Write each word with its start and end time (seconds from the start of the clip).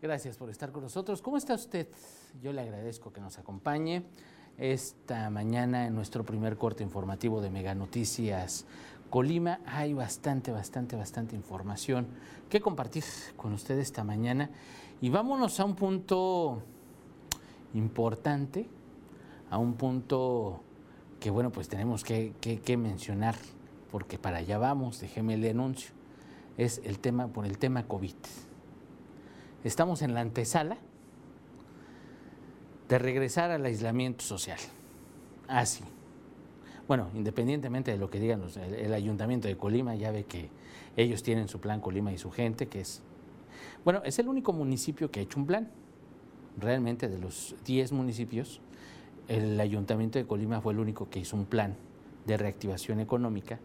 Gracias 0.00 0.36
por 0.36 0.48
estar 0.48 0.70
con 0.70 0.84
nosotros. 0.84 1.20
¿Cómo 1.20 1.36
está 1.36 1.54
usted? 1.54 1.88
Yo 2.40 2.52
le 2.52 2.60
agradezco 2.60 3.12
que 3.12 3.20
nos 3.20 3.36
acompañe 3.38 4.04
esta 4.58 5.28
mañana 5.28 5.86
en 5.86 5.94
nuestro 5.94 6.24
primer 6.24 6.56
corte 6.56 6.84
informativo 6.84 7.40
de 7.40 7.50
Mega 7.50 7.74
Noticias 7.74 8.64
Colima. 9.10 9.58
Hay 9.66 9.92
bastante, 9.92 10.52
bastante, 10.52 10.94
bastante 10.94 11.34
información 11.34 12.06
que 12.48 12.60
compartir 12.60 13.02
con 13.36 13.54
usted 13.54 13.78
esta 13.78 14.04
mañana. 14.04 14.48
Y 15.00 15.10
vámonos 15.10 15.58
a 15.58 15.64
un 15.64 15.74
punto 15.74 16.62
importante, 17.74 18.68
a 19.50 19.58
un 19.58 19.74
punto 19.74 20.62
que, 21.18 21.30
bueno, 21.30 21.50
pues 21.50 21.68
tenemos 21.68 22.04
que, 22.04 22.34
que 22.40 22.76
mencionar, 22.76 23.34
porque 23.90 24.16
para 24.16 24.38
allá 24.38 24.58
vamos, 24.58 25.00
déjeme 25.00 25.34
el 25.34 25.44
anuncio, 25.48 25.99
es 26.60 26.82
el 26.84 26.98
tema, 26.98 27.28
por 27.28 27.46
el 27.46 27.56
tema 27.56 27.84
COVID 27.84 28.14
estamos 29.64 30.02
en 30.02 30.12
la 30.12 30.20
antesala 30.20 30.76
de 32.88 32.98
regresar 32.98 33.50
al 33.50 33.64
aislamiento 33.64 34.22
social. 34.24 34.58
Así. 35.48 35.82
bueno, 36.86 37.08
independientemente 37.14 37.90
de 37.90 37.98
lo 37.98 38.10
que 38.10 38.20
digan 38.20 38.40
los, 38.40 38.56
el, 38.56 38.92
ayuntamiento 38.92 39.48
de 39.48 39.56
Colima, 39.56 39.94
ya 39.94 40.10
ve 40.10 40.24
que 40.24 40.50
ellos 40.96 41.22
tienen 41.22 41.48
su 41.48 41.60
plan 41.60 41.80
Colima 41.80 42.12
y 42.12 42.18
su 42.18 42.30
gente, 42.30 42.66
que 42.68 42.80
es, 42.80 43.02
bueno, 43.84 44.02
es 44.04 44.18
el 44.18 44.28
único 44.28 44.52
municipio 44.52 45.10
que 45.10 45.20
ha 45.20 45.22
hecho 45.22 45.40
un 45.40 45.46
plan. 45.46 45.70
Realmente 46.58 47.08
de 47.08 47.18
los 47.18 47.56
10 47.64 47.92
municipios, 47.92 48.60
el 49.28 49.58
ayuntamiento 49.60 50.18
de 50.18 50.26
Colima 50.26 50.60
fue 50.60 50.72
el 50.74 50.80
único 50.80 51.08
que 51.08 51.20
hizo 51.20 51.36
un 51.36 51.46
plan 51.46 51.76
de 52.26 52.36
reactivación 52.36 53.00
económica 53.00 53.58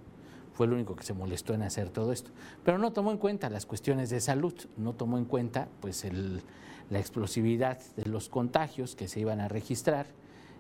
fue 0.56 0.68
el 0.68 0.74
único 0.74 0.96
que 0.96 1.04
se 1.04 1.14
molestó 1.14 1.54
en 1.54 1.64
hacer 1.64 1.90
todo 1.90 2.14
esto. 2.14 2.32
Pero 2.64 2.78
no 2.78 2.94
tomó 2.94 3.12
en 3.12 3.18
cuenta 3.18 3.50
las 3.50 3.66
cuestiones 3.66 4.10
de 4.10 4.22
salud, 4.22 4.54
no 4.78 4.94
tomó 4.94 5.18
en 5.18 5.26
cuenta 5.26 5.68
pues 5.82 6.08
la 6.90 7.00
explosividad 7.00 7.80
de 7.98 8.10
los 8.10 8.30
contagios 8.30 8.96
que 8.96 9.10
se 9.10 9.20
iban 9.20 9.42
a 9.42 9.50
registrar 9.50 10.08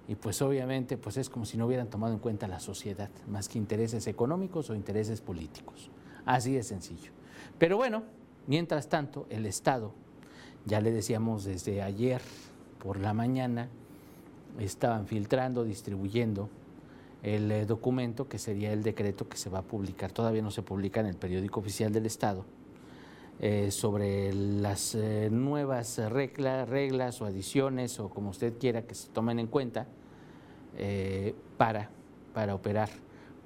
y 0.08 0.16
pues 0.16 0.42
obviamente 0.42 0.98
pues 0.98 1.16
es 1.16 1.30
como 1.30 1.46
si 1.46 1.58
no 1.58 1.66
hubieran 1.66 1.90
tomado 1.90 2.14
en 2.14 2.20
cuenta 2.20 2.48
la 2.48 2.60
sociedad, 2.60 3.10
más 3.28 3.48
que 3.48 3.58
intereses 3.58 4.06
económicos 4.08 4.70
o 4.70 4.76
intereses 4.76 5.22
políticos. 5.22 5.90
Así 6.26 6.54
de 6.54 6.64
sencillo. 6.64 7.12
Pero 7.58 7.78
bueno, 7.78 8.04
mientras 8.48 8.90
tanto, 8.90 9.28
el 9.30 9.46
Estado, 9.46 9.94
ya 10.66 10.82
le 10.82 10.92
decíamos 10.92 11.46
desde 11.46 11.82
ayer 11.82 12.22
por 12.80 13.00
la 13.00 13.14
mañana, 13.14 13.70
estaban 14.60 15.08
filtrando, 15.08 15.64
distribuyendo 15.64 16.50
el 17.26 17.52
eh, 17.52 17.66
documento 17.66 18.28
que 18.30 18.38
sería 18.38 18.72
el 18.72 18.84
decreto 18.84 19.28
que 19.28 19.36
se 19.38 19.50
va 19.50 19.60
a 19.60 19.62
publicar, 19.64 20.12
todavía 20.12 20.44
no 20.44 20.52
se 20.52 20.62
publica 20.62 21.00
en 21.00 21.08
el 21.08 21.16
periódico 21.16 21.60
oficial 21.60 21.92
del 21.92 22.06
Estado, 22.06 22.46
eh, 23.40 23.72
sobre 23.72 24.32
las 24.32 24.94
eh, 24.94 25.30
nuevas 25.32 25.98
reglas, 25.98 26.70
reglas 26.70 27.22
o 27.22 27.26
adiciones 27.26 28.00
o 28.00 28.10
como 28.10 28.30
usted 28.30 28.54
quiera 28.60 28.84
que 28.84 28.94
se 28.94 29.10
tomen 29.10 29.40
en 29.40 29.48
cuenta 29.48 29.88
para, 31.58 31.90
para 32.34 32.54
operar 32.54 32.90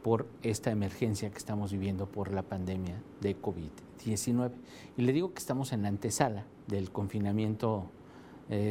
por 0.01 0.25
esta 0.41 0.71
emergencia 0.71 1.29
que 1.29 1.37
estamos 1.37 1.71
viviendo 1.71 2.07
por 2.07 2.33
la 2.33 2.41
pandemia 2.41 2.95
de 3.21 3.39
COVID-19. 3.39 4.49
Y 4.97 5.03
le 5.03 5.13
digo 5.13 5.31
que 5.31 5.37
estamos 5.37 5.71
en 5.71 5.83
la 5.83 5.89
antesala 5.89 6.45
del 6.65 6.89
confinamiento 6.89 7.85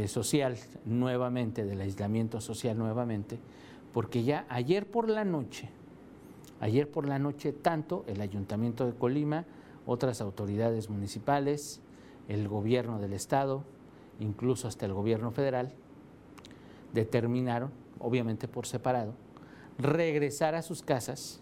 social 0.08 0.56
nuevamente, 0.84 1.64
del 1.64 1.80
aislamiento 1.80 2.40
social 2.40 2.76
nuevamente, 2.76 3.38
porque 3.92 4.24
ya 4.24 4.46
ayer 4.48 4.86
por 4.86 5.08
la 5.08 5.24
noche, 5.24 5.70
ayer 6.60 6.90
por 6.90 7.06
la 7.06 7.18
noche, 7.18 7.52
tanto 7.52 8.04
el 8.06 8.20
Ayuntamiento 8.20 8.86
de 8.86 8.92
Colima, 8.92 9.44
otras 9.86 10.20
autoridades 10.20 10.90
municipales, 10.90 11.80
el 12.28 12.48
gobierno 12.48 12.98
del 12.98 13.12
Estado, 13.12 13.64
incluso 14.20 14.68
hasta 14.68 14.86
el 14.86 14.92
gobierno 14.92 15.30
federal, 15.30 15.72
determinaron, 16.92 17.70
obviamente 17.98 18.48
por 18.48 18.66
separado, 18.66 19.14
regresar 19.78 20.54
a 20.54 20.62
sus 20.62 20.82
casas, 20.82 21.40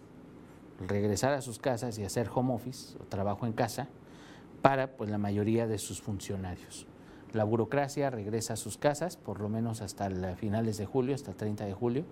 regresar 0.86 1.32
a 1.32 1.40
sus 1.40 1.58
casas 1.58 1.98
y 1.98 2.04
hacer 2.04 2.28
home 2.32 2.54
office 2.54 2.96
o 3.00 3.04
trabajo 3.04 3.46
en 3.46 3.52
casa 3.52 3.88
para 4.62 4.96
pues, 4.96 5.10
la 5.10 5.18
mayoría 5.18 5.66
de 5.66 5.78
sus 5.78 6.00
funcionarios. 6.00 6.86
La 7.32 7.44
burocracia 7.44 8.10
regresa 8.10 8.54
a 8.54 8.56
sus 8.56 8.78
casas, 8.78 9.16
por 9.16 9.40
lo 9.40 9.48
menos 9.48 9.80
hasta 9.80 10.08
finales 10.36 10.76
de 10.78 10.86
julio, 10.86 11.14
hasta 11.14 11.32
el 11.32 11.36
30 11.36 11.66
de 11.66 11.72
julio, 11.72 12.04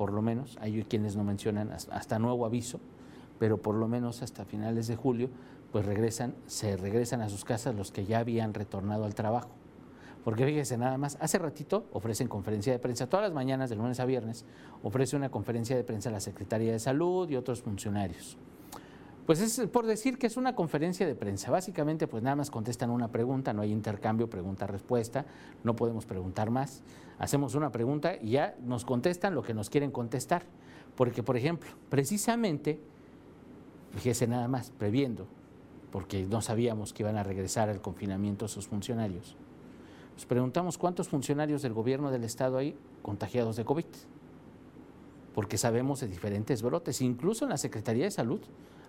por 0.00 0.14
lo 0.14 0.22
menos, 0.22 0.56
hay 0.62 0.82
quienes 0.84 1.14
no 1.14 1.24
mencionan 1.24 1.72
hasta 1.72 2.18
nuevo 2.18 2.46
aviso, 2.46 2.80
pero 3.38 3.60
por 3.60 3.74
lo 3.74 3.86
menos 3.86 4.22
hasta 4.22 4.46
finales 4.46 4.86
de 4.86 4.96
julio, 4.96 5.28
pues 5.72 5.84
regresan, 5.84 6.34
se 6.46 6.78
regresan 6.78 7.20
a 7.20 7.28
sus 7.28 7.44
casas 7.44 7.74
los 7.74 7.92
que 7.92 8.06
ya 8.06 8.20
habían 8.20 8.54
retornado 8.54 9.04
al 9.04 9.14
trabajo. 9.14 9.50
Porque 10.24 10.46
fíjese 10.46 10.78
nada 10.78 10.96
más, 10.96 11.18
hace 11.20 11.36
ratito 11.36 11.84
ofrecen 11.92 12.28
conferencia 12.28 12.72
de 12.72 12.78
prensa, 12.78 13.10
todas 13.10 13.26
las 13.26 13.34
mañanas 13.34 13.68
de 13.68 13.76
lunes 13.76 14.00
a 14.00 14.06
viernes, 14.06 14.46
ofrece 14.82 15.16
una 15.16 15.30
conferencia 15.30 15.76
de 15.76 15.84
prensa 15.84 16.10
la 16.10 16.20
Secretaría 16.20 16.72
de 16.72 16.78
Salud 16.78 17.28
y 17.28 17.36
otros 17.36 17.60
funcionarios. 17.60 18.38
Pues 19.30 19.40
es 19.40 19.68
por 19.68 19.86
decir 19.86 20.18
que 20.18 20.26
es 20.26 20.36
una 20.36 20.56
conferencia 20.56 21.06
de 21.06 21.14
prensa. 21.14 21.52
Básicamente, 21.52 22.08
pues 22.08 22.20
nada 22.20 22.34
más 22.34 22.50
contestan 22.50 22.90
una 22.90 23.12
pregunta, 23.12 23.52
no 23.52 23.62
hay 23.62 23.70
intercambio 23.70 24.28
pregunta-respuesta, 24.28 25.24
no 25.62 25.76
podemos 25.76 26.04
preguntar 26.04 26.50
más. 26.50 26.82
Hacemos 27.16 27.54
una 27.54 27.70
pregunta 27.70 28.16
y 28.16 28.30
ya 28.30 28.56
nos 28.64 28.84
contestan 28.84 29.36
lo 29.36 29.44
que 29.44 29.54
nos 29.54 29.70
quieren 29.70 29.92
contestar. 29.92 30.42
Porque, 30.96 31.22
por 31.22 31.36
ejemplo, 31.36 31.70
precisamente, 31.88 32.80
fíjese 33.92 34.26
nada 34.26 34.48
más, 34.48 34.72
previendo, 34.72 35.28
porque 35.92 36.26
no 36.26 36.42
sabíamos 36.42 36.92
que 36.92 37.04
iban 37.04 37.16
a 37.16 37.22
regresar 37.22 37.68
al 37.68 37.80
confinamiento 37.80 38.48
sus 38.48 38.66
funcionarios, 38.66 39.36
nos 40.14 40.26
preguntamos 40.26 40.76
cuántos 40.76 41.08
funcionarios 41.08 41.62
del 41.62 41.72
gobierno 41.72 42.10
del 42.10 42.24
Estado 42.24 42.58
hay 42.58 42.76
contagiados 43.02 43.54
de 43.54 43.64
COVID. 43.64 43.86
Porque 45.36 45.56
sabemos 45.56 46.00
de 46.00 46.08
diferentes 46.08 46.62
brotes, 46.62 47.00
incluso 47.00 47.44
en 47.44 47.50
la 47.50 47.58
Secretaría 47.58 48.06
de 48.06 48.10
Salud 48.10 48.40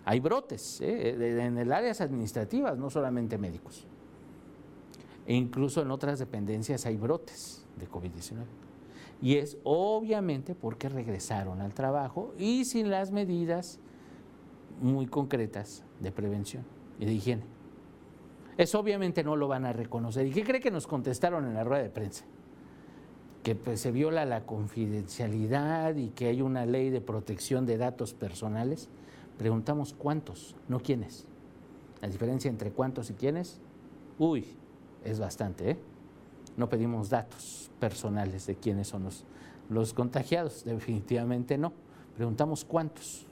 hay 0.04 0.20
brotes 0.20 0.80
¿eh? 0.80 1.44
en 1.44 1.58
el 1.58 1.72
áreas 1.72 2.00
administrativas, 2.00 2.76
no 2.78 2.90
solamente 2.90 3.38
médicos. 3.38 3.86
E 5.26 5.34
incluso 5.34 5.82
en 5.82 5.90
otras 5.90 6.18
dependencias 6.18 6.84
hay 6.86 6.96
brotes 6.96 7.64
de 7.78 7.88
COVID-19. 7.88 8.44
Y 9.20 9.36
es 9.36 9.56
obviamente 9.62 10.56
porque 10.56 10.88
regresaron 10.88 11.60
al 11.60 11.74
trabajo 11.74 12.34
y 12.38 12.64
sin 12.64 12.90
las 12.90 13.12
medidas 13.12 13.78
muy 14.80 15.06
concretas 15.06 15.84
de 16.00 16.10
prevención 16.10 16.64
y 16.98 17.04
de 17.04 17.12
higiene. 17.12 17.44
Eso 18.58 18.80
obviamente 18.80 19.22
no 19.22 19.36
lo 19.36 19.46
van 19.46 19.64
a 19.64 19.72
reconocer. 19.72 20.26
¿Y 20.26 20.32
qué 20.32 20.42
cree 20.42 20.60
que 20.60 20.72
nos 20.72 20.88
contestaron 20.88 21.46
en 21.46 21.54
la 21.54 21.62
rueda 21.62 21.84
de 21.84 21.90
prensa? 21.90 22.24
Que 23.44 23.54
pues, 23.54 23.80
se 23.80 23.92
viola 23.92 24.24
la 24.24 24.44
confidencialidad 24.44 25.94
y 25.94 26.08
que 26.08 26.26
hay 26.26 26.42
una 26.42 26.66
ley 26.66 26.90
de 26.90 27.00
protección 27.00 27.64
de 27.64 27.78
datos 27.78 28.14
personales 28.14 28.90
Preguntamos 29.38 29.94
cuántos, 29.94 30.54
no 30.68 30.80
quiénes. 30.80 31.26
La 32.00 32.08
diferencia 32.08 32.48
entre 32.50 32.70
cuántos 32.70 33.10
y 33.10 33.14
quiénes, 33.14 33.60
uy, 34.18 34.46
es 35.04 35.18
bastante, 35.20 35.70
¿eh? 35.70 35.78
No 36.56 36.68
pedimos 36.68 37.08
datos 37.08 37.70
personales 37.80 38.46
de 38.46 38.56
quiénes 38.56 38.88
son 38.88 39.04
los, 39.04 39.24
los 39.70 39.94
contagiados, 39.94 40.64
definitivamente 40.66 41.58
no. 41.58 41.72
Preguntamos 42.16 42.64
cuántos. 42.64 43.26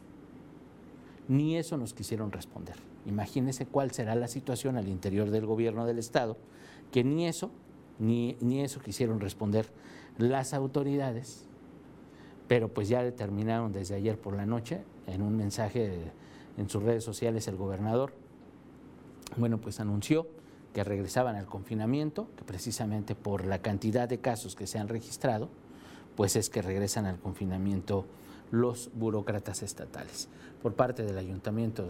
Ni 1.29 1.57
eso 1.57 1.77
nos 1.77 1.95
quisieron 1.95 2.33
responder. 2.33 2.77
Imagínense 3.07 3.67
cuál 3.67 3.91
será 3.93 4.15
la 4.15 4.29
situación 4.29 4.77
al 4.77 4.89
interior 4.89 5.31
del 5.31 5.47
gobierno 5.47 5.87
del 5.87 5.99
Estado, 5.99 6.37
que 6.91 7.05
ni 7.05 7.27
eso, 7.27 7.51
ni, 7.99 8.37
ni 8.41 8.61
eso 8.63 8.81
quisieron 8.81 9.21
responder 9.21 9.71
las 10.19 10.55
autoridades, 10.55 11.47
pero 12.51 12.67
pues 12.67 12.89
ya 12.89 13.05
determinaron 13.05 13.71
desde 13.71 13.95
ayer 13.95 14.19
por 14.19 14.35
la 14.35 14.45
noche 14.45 14.83
en 15.07 15.23
un 15.23 15.37
mensaje 15.37 16.11
en 16.57 16.69
sus 16.69 16.83
redes 16.83 17.05
sociales 17.05 17.47
el 17.47 17.55
gobernador, 17.55 18.13
bueno, 19.37 19.59
pues 19.59 19.79
anunció 19.79 20.27
que 20.75 20.83
regresaban 20.83 21.37
al 21.37 21.47
confinamiento, 21.47 22.27
que 22.37 22.43
precisamente 22.43 23.15
por 23.15 23.45
la 23.45 23.63
cantidad 23.63 24.09
de 24.09 24.19
casos 24.19 24.57
que 24.57 24.67
se 24.67 24.81
han 24.81 24.89
registrado, 24.89 25.49
pues 26.17 26.35
es 26.35 26.51
que 26.51 26.61
regresan 26.61 27.07
al 27.07 27.21
confinamiento 27.21 28.05
los 28.51 28.91
burócratas 28.95 29.63
estatales. 29.63 30.27
Por 30.61 30.75
parte 30.75 31.05
del 31.05 31.19
ayuntamiento, 31.19 31.87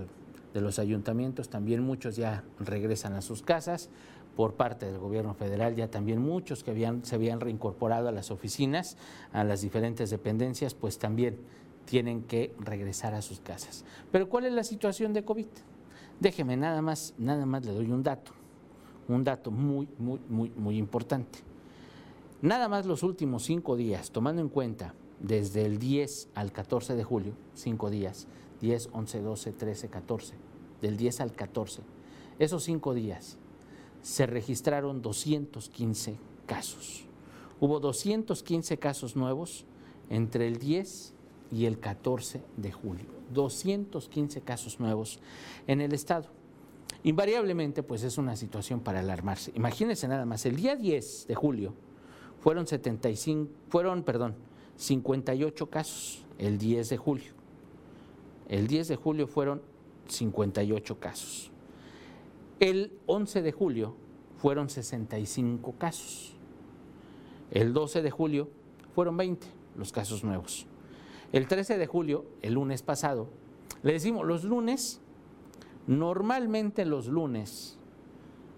de 0.53 0.61
los 0.61 0.79
ayuntamientos, 0.79 1.49
también 1.49 1.83
muchos 1.83 2.17
ya 2.17 2.45
regresan 2.59 3.15
a 3.15 3.23
sus 3.23 3.41
casas, 3.41 3.89
por 4.41 4.55
parte 4.55 4.87
del 4.87 4.97
gobierno 4.97 5.35
federal, 5.35 5.77
ya 5.77 5.91
también 5.91 6.23
muchos 6.23 6.65
que 6.65 6.71
habían, 6.71 7.05
se 7.05 7.15
habían 7.15 7.41
reincorporado 7.41 8.09
a 8.09 8.11
las 8.11 8.31
oficinas, 8.31 8.97
a 9.35 9.45
las 9.45 9.61
diferentes 9.61 10.09
dependencias, 10.09 10.73
pues 10.73 10.99
también 10.99 11.37
tienen 11.85 12.23
que 12.23 12.55
regresar 12.59 13.13
a 13.13 13.21
sus 13.21 13.39
casas. 13.41 13.85
Pero 14.11 14.31
¿cuál 14.31 14.47
es 14.47 14.55
la 14.55 14.65
situación 14.65 15.13
de 15.13 15.27
COVID? 15.27 15.45
Déjeme 16.21 16.57
nada 16.57 16.81
más, 16.81 17.13
nada 17.19 17.45
más 17.45 17.67
le 17.67 17.73
doy 17.73 17.91
un 17.91 18.03
dato, 18.03 18.33
un 19.09 19.25
dato 19.25 19.51
muy, 19.51 19.87
muy, 19.99 20.19
muy, 20.31 20.49
muy 20.57 20.79
importante. 20.79 21.41
Nada 22.41 22.67
más 22.71 22.87
los 22.87 23.03
últimos 23.03 23.43
cinco 23.43 23.77
días, 23.77 24.11
tomando 24.11 24.41
en 24.41 24.49
cuenta 24.49 24.95
desde 25.19 25.67
el 25.67 25.79
10 25.79 26.31
al 26.35 26.51
14 26.51 26.97
de 26.97 27.05
julio, 27.05 27.35
cinco 27.53 27.91
días, 27.91 28.27
10, 28.63 28.89
11, 28.91 29.21
12, 29.21 29.53
13, 29.53 29.89
14, 29.91 30.35
del 30.81 30.97
10 30.97 31.21
al 31.21 31.33
14, 31.33 31.83
esos 32.39 32.65
cinco 32.65 32.95
días 32.95 33.37
se 34.03 34.27
registraron 34.27 35.03
215 35.03 36.17
casos. 36.47 37.05
Hubo 37.61 37.81
215 37.81 38.79
casos 38.79 39.17
nuevos 39.17 39.65
entre 40.09 40.47
el 40.47 40.59
10 40.59 41.13
y 41.53 41.67
el 41.67 41.79
14 41.79 42.43
de 42.57 42.73
julio. 42.73 43.07
215 43.33 44.41
casos 44.41 44.81
nuevos 44.81 45.21
en 45.67 45.81
el 45.81 45.93
estado. 45.93 46.27
Invariablemente, 47.03 47.83
pues 47.83 48.03
es 48.03 48.19
una 48.19 48.37
situación 48.37 48.81
para 48.81 49.01
alarmarse. 49.01 49.53
Imagínense 49.55 50.09
nada 50.09 50.27
más, 50.27 50.45
el 50.47 50.57
día 50.57 50.77
10 50.77 51.29
de 51.29 51.35
julio 51.35 51.75
fueron 52.41 52.67
75, 52.67 53.51
fueron, 53.69 54.03
perdón, 54.03 54.35
58 54.77 55.71
casos 55.71 56.25
el 56.39 56.59
10 56.59 56.89
de 56.89 56.97
julio. 56.97 57.33
El 58.49 58.67
10 58.67 58.89
de 58.89 58.97
julio 58.97 59.27
fueron 59.27 59.63
58 60.09 60.99
casos. 60.99 61.50
El 62.61 62.93
11 63.07 63.41
de 63.41 63.53
julio 63.53 63.97
fueron 64.37 64.69
65 64.69 65.77
casos. 65.79 66.37
El 67.51 67.73
12 67.73 68.03
de 68.03 68.11
julio 68.11 68.51
fueron 68.95 69.17
20 69.17 69.47
los 69.77 69.93
casos 69.93 70.25
nuevos. 70.25 70.67
El 71.33 71.49
13 71.49 71.79
de 71.79 71.87
julio, 71.87 72.27
el 72.43 72.55
lunes 72.55 72.83
pasado, 72.83 73.29
le 73.83 73.95
decimos, 73.95 74.27
los 74.27 74.45
lunes, 74.45 75.01
normalmente 75.87 76.85
los 76.85 77.07
lunes, 77.07 77.79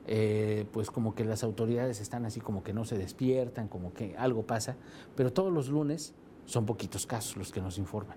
eh, 0.08 0.66
pues 0.72 0.90
como 0.90 1.14
que 1.14 1.24
las 1.24 1.44
autoridades 1.44 2.00
están 2.00 2.26
así 2.26 2.40
como 2.40 2.64
que 2.64 2.72
no 2.72 2.84
se 2.84 2.98
despiertan, 2.98 3.68
como 3.68 3.94
que 3.94 4.16
algo 4.16 4.42
pasa, 4.42 4.76
pero 5.14 5.32
todos 5.32 5.52
los 5.52 5.68
lunes 5.68 6.12
son 6.44 6.66
poquitos 6.66 7.06
casos 7.06 7.36
los 7.36 7.52
que 7.52 7.60
nos 7.60 7.78
informan. 7.78 8.16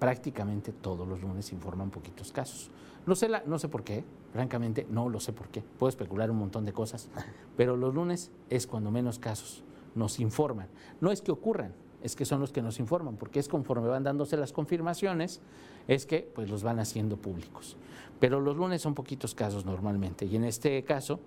Prácticamente 0.00 0.72
todos 0.72 1.06
los 1.06 1.20
lunes 1.22 1.52
informan 1.52 1.90
poquitos 1.90 2.32
casos. 2.32 2.68
No 3.08 3.14
sé, 3.14 3.30
la, 3.30 3.42
no 3.46 3.58
sé 3.58 3.68
por 3.68 3.84
qué, 3.84 4.04
francamente 4.34 4.86
no 4.90 5.08
lo 5.08 5.18
sé 5.18 5.32
por 5.32 5.48
qué. 5.48 5.62
Puedo 5.62 5.88
especular 5.88 6.30
un 6.30 6.36
montón 6.36 6.66
de 6.66 6.74
cosas, 6.74 7.08
pero 7.56 7.74
los 7.74 7.94
lunes 7.94 8.30
es 8.50 8.66
cuando 8.66 8.90
menos 8.90 9.18
casos 9.18 9.64
nos 9.94 10.20
informan. 10.20 10.68
No 11.00 11.10
es 11.10 11.22
que 11.22 11.32
ocurran, 11.32 11.72
es 12.02 12.14
que 12.14 12.26
son 12.26 12.38
los 12.38 12.52
que 12.52 12.60
nos 12.60 12.78
informan, 12.78 13.16
porque 13.16 13.40
es 13.40 13.48
conforme 13.48 13.88
van 13.88 14.04
dándose 14.04 14.36
las 14.36 14.52
confirmaciones, 14.52 15.40
es 15.86 16.04
que 16.04 16.30
pues 16.34 16.50
los 16.50 16.62
van 16.62 16.80
haciendo 16.80 17.16
públicos. 17.16 17.78
Pero 18.20 18.40
los 18.40 18.58
lunes 18.58 18.82
son 18.82 18.94
poquitos 18.94 19.34
casos 19.34 19.64
normalmente, 19.64 20.26
y 20.26 20.36
en 20.36 20.44
este 20.44 20.84
caso 20.84 21.18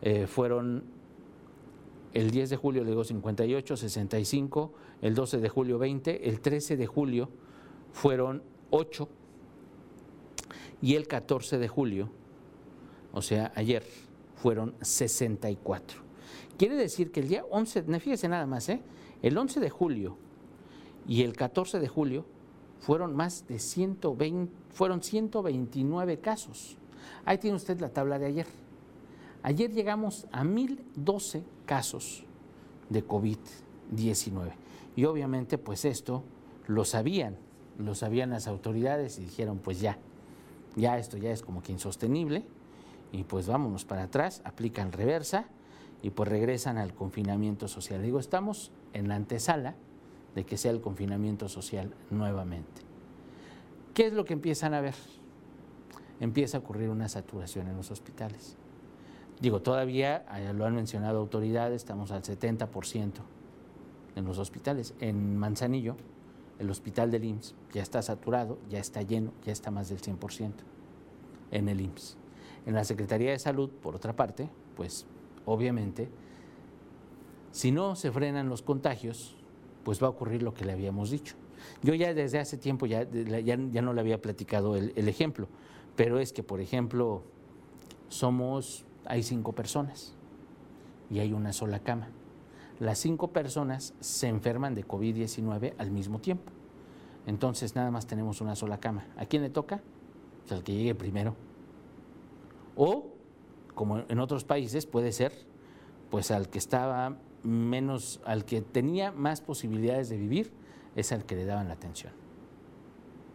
eh, 0.00 0.26
fueron 0.26 0.82
el 2.14 2.32
10 2.32 2.50
de 2.50 2.56
julio, 2.56 2.82
le 2.82 2.90
digo 2.90 3.04
58, 3.04 3.76
65, 3.76 4.72
el 5.02 5.14
12 5.14 5.38
de 5.38 5.48
julio 5.48 5.78
20, 5.78 6.28
el 6.28 6.40
13 6.40 6.76
de 6.76 6.86
julio 6.88 7.28
fueron 7.92 8.42
8 8.70 9.08
y 10.82 10.96
el 10.96 11.06
14 11.06 11.58
de 11.58 11.68
julio, 11.68 12.10
o 13.12 13.22
sea, 13.22 13.52
ayer, 13.54 13.84
fueron 14.36 14.74
64. 14.80 16.00
Quiere 16.58 16.74
decir 16.74 17.12
que 17.12 17.20
el 17.20 17.28
día 17.28 17.44
11, 17.48 17.84
fíjese 18.00 18.28
nada 18.28 18.46
más, 18.46 18.68
¿eh? 18.68 18.82
el 19.22 19.38
11 19.38 19.60
de 19.60 19.70
julio 19.70 20.16
y 21.06 21.22
el 21.22 21.34
14 21.34 21.78
de 21.78 21.88
julio 21.88 22.26
fueron 22.80 23.14
más 23.14 23.46
de 23.46 23.60
120, 23.60 24.52
fueron 24.70 25.02
129 25.02 26.18
casos. 26.18 26.76
Ahí 27.24 27.38
tiene 27.38 27.56
usted 27.56 27.80
la 27.80 27.90
tabla 27.90 28.18
de 28.18 28.26
ayer. 28.26 28.46
Ayer 29.44 29.72
llegamos 29.72 30.26
a 30.32 30.42
1012 30.42 31.44
casos 31.64 32.24
de 32.90 33.06
COVID-19. 33.06 34.52
Y 34.96 35.04
obviamente 35.04 35.58
pues 35.58 35.84
esto 35.84 36.24
lo 36.66 36.84
sabían, 36.84 37.36
lo 37.78 37.94
sabían 37.94 38.30
las 38.30 38.48
autoridades 38.48 39.18
y 39.18 39.22
dijeron 39.22 39.58
pues 39.58 39.80
ya, 39.80 39.98
ya 40.76 40.98
esto 40.98 41.16
ya 41.16 41.30
es 41.30 41.42
como 41.42 41.62
que 41.62 41.72
insostenible 41.72 42.44
y 43.12 43.24
pues 43.24 43.46
vámonos 43.46 43.84
para 43.84 44.04
atrás, 44.04 44.40
aplican 44.44 44.92
reversa 44.92 45.46
y 46.02 46.10
pues 46.10 46.28
regresan 46.28 46.78
al 46.78 46.94
confinamiento 46.94 47.68
social. 47.68 48.02
Digo, 48.02 48.18
estamos 48.18 48.72
en 48.92 49.08
la 49.08 49.16
antesala 49.16 49.74
de 50.34 50.44
que 50.44 50.56
sea 50.56 50.70
el 50.70 50.80
confinamiento 50.80 51.48
social 51.48 51.94
nuevamente. 52.10 52.82
¿Qué 53.94 54.06
es 54.06 54.12
lo 54.14 54.24
que 54.24 54.32
empiezan 54.32 54.72
a 54.74 54.80
ver? 54.80 54.94
Empieza 56.20 56.56
a 56.56 56.60
ocurrir 56.60 56.88
una 56.88 57.08
saturación 57.08 57.68
en 57.68 57.76
los 57.76 57.90
hospitales. 57.90 58.56
Digo, 59.40 59.60
todavía, 59.60 60.24
eh, 60.36 60.52
lo 60.54 60.64
han 60.64 60.74
mencionado 60.74 61.18
autoridades, 61.18 61.76
estamos 61.82 62.10
al 62.12 62.22
70% 62.22 63.12
en 64.16 64.24
los 64.24 64.38
hospitales. 64.38 64.94
En 65.00 65.36
Manzanillo, 65.36 65.96
el 66.62 66.70
hospital 66.70 67.10
del 67.10 67.24
IMSS 67.24 67.54
ya 67.72 67.82
está 67.82 68.02
saturado, 68.02 68.58
ya 68.70 68.78
está 68.78 69.02
lleno, 69.02 69.32
ya 69.44 69.52
está 69.52 69.70
más 69.70 69.88
del 69.88 70.00
100% 70.00 70.52
en 71.50 71.68
el 71.68 71.80
IMSS. 71.80 72.16
En 72.66 72.74
la 72.74 72.84
Secretaría 72.84 73.32
de 73.32 73.38
Salud, 73.38 73.70
por 73.70 73.96
otra 73.96 74.14
parte, 74.14 74.48
pues 74.76 75.06
obviamente, 75.44 76.08
si 77.50 77.70
no 77.72 77.96
se 77.96 78.10
frenan 78.12 78.48
los 78.48 78.62
contagios, 78.62 79.36
pues 79.84 80.02
va 80.02 80.06
a 80.06 80.10
ocurrir 80.10 80.42
lo 80.42 80.54
que 80.54 80.64
le 80.64 80.72
habíamos 80.72 81.10
dicho. 81.10 81.34
Yo 81.82 81.94
ya 81.94 82.14
desde 82.14 82.38
hace 82.38 82.56
tiempo 82.56 82.86
ya, 82.86 83.08
ya, 83.10 83.56
no 83.56 83.92
le 83.92 84.00
había 84.00 84.22
platicado 84.22 84.76
el 84.76 85.08
ejemplo, 85.08 85.48
pero 85.96 86.18
es 86.18 86.32
que, 86.32 86.42
por 86.42 86.60
ejemplo, 86.60 87.22
somos 88.08 88.84
hay 89.04 89.22
cinco 89.22 89.52
personas 89.52 90.14
y 91.10 91.18
hay 91.18 91.32
una 91.32 91.52
sola 91.52 91.80
cama. 91.80 92.08
Las 92.80 92.98
cinco 92.98 93.28
personas 93.28 93.94
se 94.00 94.28
enferman 94.28 94.74
de 94.74 94.86
COVID-19 94.86 95.74
al 95.78 95.90
mismo 95.90 96.20
tiempo. 96.20 96.52
Entonces 97.26 97.74
nada 97.74 97.90
más 97.90 98.06
tenemos 98.06 98.40
una 98.40 98.56
sola 98.56 98.78
cama. 98.78 99.06
¿A 99.16 99.26
quién 99.26 99.42
le 99.42 99.50
toca? 99.50 99.80
Pues 100.40 100.52
al 100.52 100.64
que 100.64 100.74
llegue 100.74 100.94
primero. 100.94 101.36
O, 102.76 103.06
como 103.74 103.98
en 104.08 104.18
otros 104.18 104.44
países, 104.44 104.86
puede 104.86 105.12
ser, 105.12 105.32
pues 106.10 106.30
al 106.30 106.48
que 106.48 106.58
estaba 106.58 107.18
menos, 107.42 108.20
al 108.24 108.44
que 108.44 108.60
tenía 108.60 109.12
más 109.12 109.40
posibilidades 109.40 110.08
de 110.08 110.16
vivir, 110.16 110.52
es 110.96 111.12
al 111.12 111.24
que 111.24 111.36
le 111.36 111.44
daban 111.44 111.68
la 111.68 111.74
atención. 111.74 112.12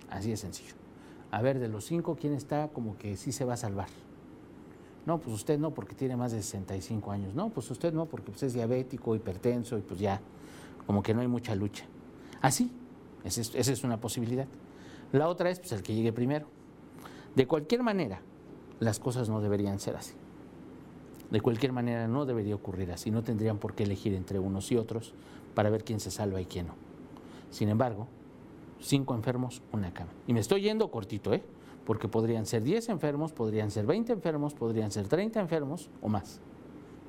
Así 0.10 0.30
de 0.30 0.38
sencillo. 0.38 0.74
A 1.32 1.42
ver, 1.42 1.60
de 1.60 1.68
los 1.68 1.86
cinco, 1.86 2.18
¿quién 2.20 2.34
está 2.34 2.70
como 2.70 2.98
que 2.98 3.18
sí 3.18 3.32
se 3.32 3.46
va 3.46 3.54
a 3.54 3.58
salvar? 3.58 3.88
No, 5.08 5.22
pues 5.22 5.34
usted 5.34 5.58
no, 5.58 5.74
porque 5.74 5.96
tiene 5.96 6.18
más 6.18 6.34
de 6.34 6.42
65 6.42 7.12
años. 7.12 7.34
No, 7.34 7.50
pues 7.50 7.72
usted 7.72 7.94
no, 7.94 8.08
porque 8.08 8.30
pues, 8.30 8.44
es 8.44 8.54
diabético, 8.54 9.16
hipertenso 9.16 9.78
y 9.78 9.82
pues 9.82 10.02
ya, 10.02 10.20
como 10.86 11.02
que 11.02 11.14
no 11.14 11.22
hay 11.22 11.30
mucha 11.30 11.56
lucha. 11.56 11.86
Así, 12.42 12.70
esa 13.24 13.42
es, 13.42 13.84
una 13.86 14.02
posibilidad. 14.02 14.48
La 15.14 15.30
otra 15.30 15.50
es 15.50 15.60
pues, 15.60 15.72
el 15.72 15.82
que 15.82 15.96
llegue 15.96 16.12
primero. 16.12 16.48
De 17.38 17.48
cualquier 17.48 17.84
manera, 17.84 18.20
las 18.82 19.00
cosas 19.00 19.30
no 19.30 19.40
deberían 19.40 19.80
ser 19.80 19.96
así. 19.96 20.14
De 21.32 21.40
cualquier 21.40 21.72
manera 21.72 22.10
no 22.10 22.26
debería 22.26 22.56
ocurrir 22.56 22.92
así. 22.92 23.10
No 23.10 23.24
tendrían 23.24 23.60
por 23.60 23.76
qué 23.76 23.84
elegir 23.84 24.14
entre 24.14 24.40
unos 24.40 24.74
y 24.74 24.76
otros 24.76 25.14
para 25.56 25.70
ver 25.70 25.86
quién 25.86 26.02
se 26.02 26.12
salva 26.12 26.42
y 26.42 26.46
quién 26.46 26.68
no. 26.68 26.74
Sin 27.50 27.70
embargo, 27.70 28.08
cinco 28.82 29.16
enfermos, 29.16 29.62
una 29.72 29.94
cama. 29.94 30.12
Y 30.28 30.34
me 30.34 30.42
estoy 30.42 30.64
yendo 30.64 30.92
cortito, 30.92 31.34
¿eh? 31.34 31.44
Porque 31.88 32.10
podrían 32.10 32.46
ser 32.46 32.64
10 32.64 32.90
enfermos, 32.90 33.32
podrían 33.32 33.72
ser 33.72 33.86
20 33.86 34.12
enfermos, 34.12 34.54
podrían 34.54 34.92
ser 34.92 35.08
30 35.08 35.40
enfermos 35.40 35.90
o 36.02 36.10
más 36.10 36.42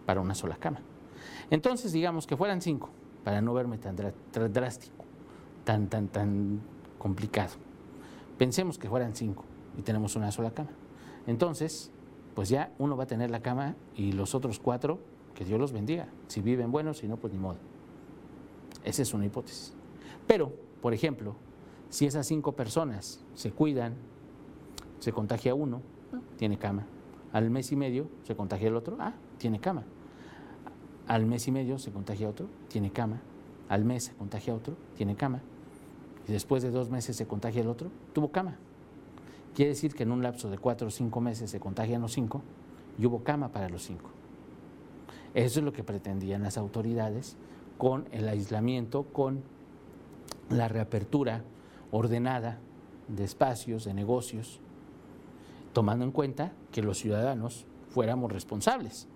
para 0.06 0.20
una 0.20 0.36
sola 0.36 0.54
cama. 0.54 0.78
Entonces, 1.50 1.90
digamos 1.90 2.28
que 2.28 2.36
fueran 2.36 2.62
5, 2.62 2.88
para 3.24 3.40
no 3.40 3.52
verme 3.54 3.78
tan 3.78 3.96
drástico, 3.96 5.04
tan, 5.64 5.88
tan, 5.88 6.06
tan 6.06 6.60
complicado. 6.96 7.54
Pensemos 8.38 8.78
que 8.78 8.88
fueran 8.88 9.16
5 9.16 9.44
y 9.78 9.82
tenemos 9.82 10.14
una 10.14 10.30
sola 10.30 10.52
cama. 10.52 10.70
Entonces, 11.26 11.90
pues 12.36 12.48
ya 12.48 12.72
uno 12.78 12.96
va 12.96 13.02
a 13.02 13.08
tener 13.08 13.32
la 13.32 13.40
cama 13.40 13.74
y 13.96 14.12
los 14.12 14.36
otros 14.36 14.60
cuatro, 14.60 15.00
que 15.34 15.44
Dios 15.44 15.58
los 15.58 15.72
bendiga. 15.72 16.06
Si 16.28 16.40
viven 16.40 16.70
buenos, 16.70 16.98
si 16.98 17.08
no, 17.08 17.16
pues 17.16 17.32
ni 17.32 17.40
modo. 17.40 17.56
Esa 18.84 19.02
es 19.02 19.12
una 19.12 19.26
hipótesis. 19.26 19.74
Pero, 20.28 20.52
por 20.80 20.94
ejemplo, 20.94 21.34
si 21.90 22.06
esas 22.06 22.28
cinco 22.28 22.52
personas 22.52 23.24
se 23.34 23.50
cuidan, 23.50 23.96
se 24.98 25.12
contagia 25.12 25.54
uno, 25.54 25.80
tiene 26.36 26.58
cama. 26.58 26.86
Al 27.32 27.50
mes 27.50 27.72
y 27.72 27.76
medio 27.76 28.08
se 28.24 28.34
contagia 28.34 28.68
el 28.68 28.76
otro, 28.76 28.96
ah, 29.00 29.14
tiene 29.38 29.60
cama. 29.60 29.84
Al 31.06 31.26
mes 31.26 31.46
y 31.48 31.52
medio 31.52 31.78
se 31.78 31.90
contagia 31.90 32.28
otro, 32.28 32.48
tiene 32.68 32.90
cama. 32.90 33.20
Al 33.68 33.84
mes 33.84 34.04
se 34.04 34.14
contagia 34.14 34.54
otro, 34.54 34.76
tiene 34.96 35.16
cama. 35.16 35.40
Y 36.26 36.32
después 36.32 36.62
de 36.62 36.70
dos 36.70 36.90
meses 36.90 37.16
se 37.16 37.26
contagia 37.26 37.62
el 37.62 37.68
otro, 37.68 37.90
tuvo 38.12 38.30
cama. 38.30 38.56
Quiere 39.54 39.70
decir 39.70 39.94
que 39.94 40.02
en 40.04 40.12
un 40.12 40.22
lapso 40.22 40.50
de 40.50 40.58
cuatro 40.58 40.88
o 40.88 40.90
cinco 40.90 41.20
meses 41.20 41.50
se 41.50 41.60
contagian 41.60 42.02
los 42.02 42.12
cinco 42.12 42.42
y 42.98 43.06
hubo 43.06 43.24
cama 43.24 43.48
para 43.48 43.68
los 43.68 43.82
cinco. 43.82 44.10
Eso 45.34 45.60
es 45.60 45.64
lo 45.64 45.72
que 45.72 45.84
pretendían 45.84 46.42
las 46.42 46.58
autoridades 46.58 47.36
con 47.76 48.06
el 48.12 48.28
aislamiento, 48.28 49.04
con 49.04 49.42
la 50.50 50.68
reapertura 50.68 51.44
ordenada 51.90 52.58
de 53.08 53.24
espacios, 53.24 53.84
de 53.84 53.94
negocios, 53.94 54.60
tomando 55.72 56.04
en 56.04 56.12
cuenta 56.12 56.52
que 56.72 56.82
los 56.82 56.98
ciudadanos 56.98 57.66
fuéramos 57.90 58.32
responsables, 58.32 59.08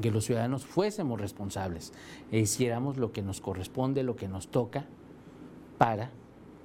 que 0.00 0.10
los 0.10 0.24
ciudadanos 0.24 0.64
fuésemos 0.64 1.20
responsables 1.20 1.92
e 2.30 2.38
hiciéramos 2.38 2.96
lo 2.96 3.12
que 3.12 3.22
nos 3.22 3.40
corresponde, 3.40 4.02
lo 4.02 4.16
que 4.16 4.28
nos 4.28 4.48
toca 4.48 4.86
para 5.78 6.10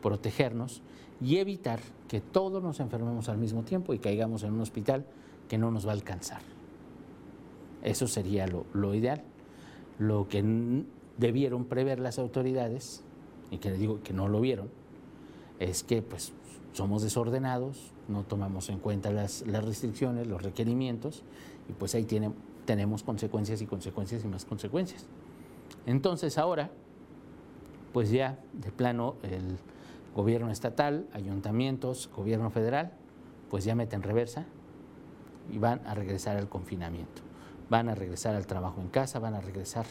protegernos 0.01 0.81
y 1.21 1.37
evitar 1.37 1.79
que 2.07 2.21
todos 2.21 2.61
nos 2.61 2.79
enfermemos 2.79 3.29
al 3.29 3.37
mismo 3.37 3.63
tiempo 3.63 3.93
y 3.93 3.99
caigamos 3.99 4.43
en 4.43 4.53
un 4.53 4.61
hospital 4.61 5.05
que 5.49 5.57
no 5.57 5.71
nos 5.71 5.85
va 5.85 5.91
a 5.91 5.95
alcanzar. 5.95 6.41
Eso 7.83 8.07
sería 8.07 8.47
lo, 8.47 8.93
ideal. 8.93 9.23
Lo 9.99 10.27
que 10.27 10.43
debieron 11.17 11.65
prever 11.65 11.99
las 11.99 12.19
autoridades, 12.19 13.03
y 13.49 13.57
que 13.57 13.69
les 13.71 13.79
digo 13.79 14.01
que 14.03 14.13
no 14.13 14.27
lo 14.27 14.41
vieron, 14.41 14.69
es 15.59 15.83
que 15.83 16.01
pues 16.01 16.33
somos 16.73 17.01
desordenados, 17.01 17.91
no 18.07 18.23
tomamos 18.23 18.69
en 18.69 18.79
cuenta 18.79 19.11
las, 19.11 19.45
restricciones, 19.47 20.27
los 20.27 20.41
requerimientos, 20.41 21.23
y 21.69 21.73
pues 21.73 21.95
ahí 21.95 22.07
tenemos 22.65 23.03
consecuencias 23.03 23.61
y 23.61 23.65
consecuencias 23.65 24.23
y 24.23 24.27
más 24.27 24.45
consecuencias. 24.45 25.05
Entonces 25.85 26.37
ahora, 26.37 26.69
pues 27.93 28.09
ya 28.09 28.39
de 28.53 28.71
plano 28.71 29.15
el 29.23 29.57
gobierno 30.15 30.51
estatal, 30.51 31.07
ayuntamientos, 31.13 32.09
gobierno 32.15 32.49
federal, 32.49 32.91
pues 33.49 33.63
ya 33.63 33.75
meten 33.75 34.03
reversa 34.03 34.45
y 35.51 35.57
van 35.57 35.85
a 35.85 35.93
regresar 35.93 36.37
al 36.37 36.49
confinamiento, 36.49 37.21
van 37.69 37.89
a 37.89 37.95
regresar 37.95 38.35
al 38.35 38.47
trabajo 38.47 38.81
en 38.81 38.89
casa, 38.89 39.19
van 39.19 39.35
a 39.35 39.41
regresar 39.41 39.85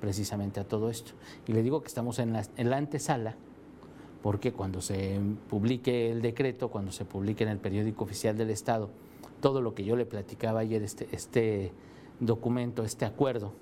precisamente 0.00 0.60
a 0.60 0.64
todo 0.64 0.90
esto. 0.90 1.12
Y 1.46 1.52
le 1.52 1.62
digo 1.62 1.82
que 1.82 1.88
estamos 1.88 2.18
en 2.18 2.32
la, 2.32 2.44
en 2.56 2.70
la 2.70 2.76
antesala 2.76 3.36
porque 4.22 4.52
cuando 4.52 4.82
se 4.82 5.18
publique 5.48 6.10
el 6.10 6.20
decreto, 6.20 6.68
cuando 6.68 6.92
se 6.92 7.04
publique 7.04 7.44
en 7.44 7.50
el 7.50 7.58
periódico 7.58 8.04
oficial 8.04 8.36
del 8.36 8.50
Estado, 8.50 8.90
todo 9.40 9.62
lo 9.62 9.74
que 9.74 9.84
yo 9.84 9.96
le 9.96 10.04
platicaba 10.04 10.60
ayer, 10.60 10.82
este, 10.82 11.08
este 11.12 11.72
documento, 12.20 12.84
este 12.84 13.06
acuerdo 13.06 13.52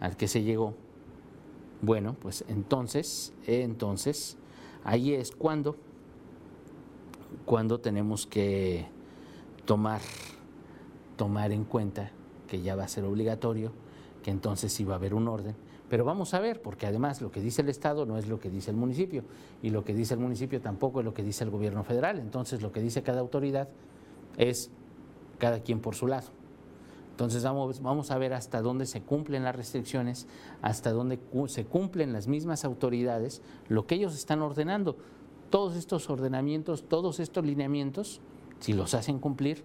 al 0.00 0.16
que 0.16 0.28
se 0.28 0.42
llegó, 0.42 0.74
bueno, 1.80 2.16
pues 2.20 2.44
entonces, 2.48 3.32
entonces, 3.46 4.36
ahí 4.84 5.14
es 5.14 5.30
cuando, 5.30 5.76
cuando 7.46 7.80
tenemos 7.80 8.26
que 8.26 8.86
tomar, 9.64 10.00
tomar 11.16 11.52
en 11.52 11.64
cuenta 11.64 12.10
que 12.46 12.60
ya 12.60 12.76
va 12.76 12.84
a 12.84 12.88
ser 12.88 13.04
obligatorio, 13.04 13.72
que 14.22 14.30
entonces 14.30 14.72
sí 14.72 14.84
va 14.84 14.94
a 14.94 14.96
haber 14.96 15.14
un 15.14 15.28
orden 15.28 15.67
pero 15.88 16.04
vamos 16.04 16.34
a 16.34 16.40
ver, 16.40 16.60
porque 16.60 16.86
además 16.86 17.20
lo 17.22 17.30
que 17.30 17.40
dice 17.40 17.62
el 17.62 17.68
Estado 17.68 18.04
no 18.04 18.18
es 18.18 18.28
lo 18.28 18.38
que 18.38 18.50
dice 18.50 18.70
el 18.70 18.76
municipio, 18.76 19.24
y 19.62 19.70
lo 19.70 19.84
que 19.84 19.94
dice 19.94 20.14
el 20.14 20.20
municipio 20.20 20.60
tampoco 20.60 21.00
es 21.00 21.04
lo 21.04 21.14
que 21.14 21.22
dice 21.22 21.44
el 21.44 21.50
gobierno 21.50 21.82
federal. 21.84 22.18
Entonces 22.18 22.62
lo 22.62 22.72
que 22.72 22.80
dice 22.80 23.02
cada 23.02 23.20
autoridad 23.20 23.68
es 24.36 24.70
cada 25.38 25.60
quien 25.60 25.80
por 25.80 25.94
su 25.94 26.06
lado. 26.06 26.28
Entonces 27.10 27.42
vamos, 27.42 27.82
vamos 27.82 28.10
a 28.10 28.18
ver 28.18 28.32
hasta 28.32 28.60
dónde 28.62 28.86
se 28.86 29.02
cumplen 29.02 29.42
las 29.42 29.56
restricciones, 29.56 30.28
hasta 30.62 30.92
dónde 30.92 31.18
se 31.48 31.64
cumplen 31.64 32.12
las 32.12 32.28
mismas 32.28 32.64
autoridades, 32.64 33.42
lo 33.68 33.86
que 33.86 33.96
ellos 33.96 34.14
están 34.14 34.40
ordenando. 34.40 34.96
Todos 35.50 35.74
estos 35.76 36.10
ordenamientos, 36.10 36.84
todos 36.86 37.18
estos 37.18 37.44
lineamientos, 37.44 38.20
si 38.60 38.72
los 38.72 38.94
hacen 38.94 39.18
cumplir, 39.18 39.64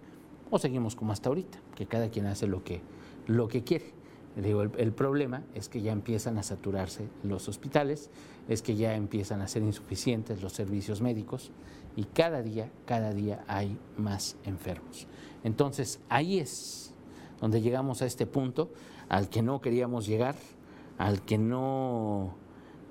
o 0.50 0.58
seguimos 0.58 0.96
como 0.96 1.12
hasta 1.12 1.28
ahorita, 1.28 1.58
que 1.76 1.86
cada 1.86 2.08
quien 2.08 2.26
hace 2.26 2.46
lo 2.46 2.64
que, 2.64 2.80
lo 3.26 3.46
que 3.46 3.62
quiere. 3.62 3.92
Digo, 4.36 4.62
el, 4.62 4.92
problema 4.92 5.44
es 5.54 5.68
que 5.68 5.80
ya 5.80 5.92
empiezan 5.92 6.38
a 6.38 6.42
saturarse 6.42 7.08
los 7.22 7.48
hospitales, 7.48 8.10
es 8.48 8.62
que 8.62 8.74
ya 8.74 8.96
empiezan 8.96 9.40
a 9.40 9.46
ser 9.46 9.62
insuficientes 9.62 10.42
los 10.42 10.52
servicios 10.52 11.00
médicos 11.00 11.52
y 11.94 12.04
cada 12.04 12.42
día, 12.42 12.68
cada 12.84 13.12
día 13.12 13.44
hay 13.46 13.78
más 13.96 14.36
enfermos. 14.44 15.06
Entonces, 15.44 16.00
ahí 16.08 16.40
es 16.40 16.92
donde 17.40 17.60
llegamos 17.60 18.02
a 18.02 18.06
este 18.06 18.26
punto 18.26 18.72
al 19.08 19.28
que 19.28 19.40
no 19.40 19.60
queríamos 19.60 20.04
llegar, 20.04 20.34
al 20.98 21.22
que 21.22 21.38
no 21.38 22.34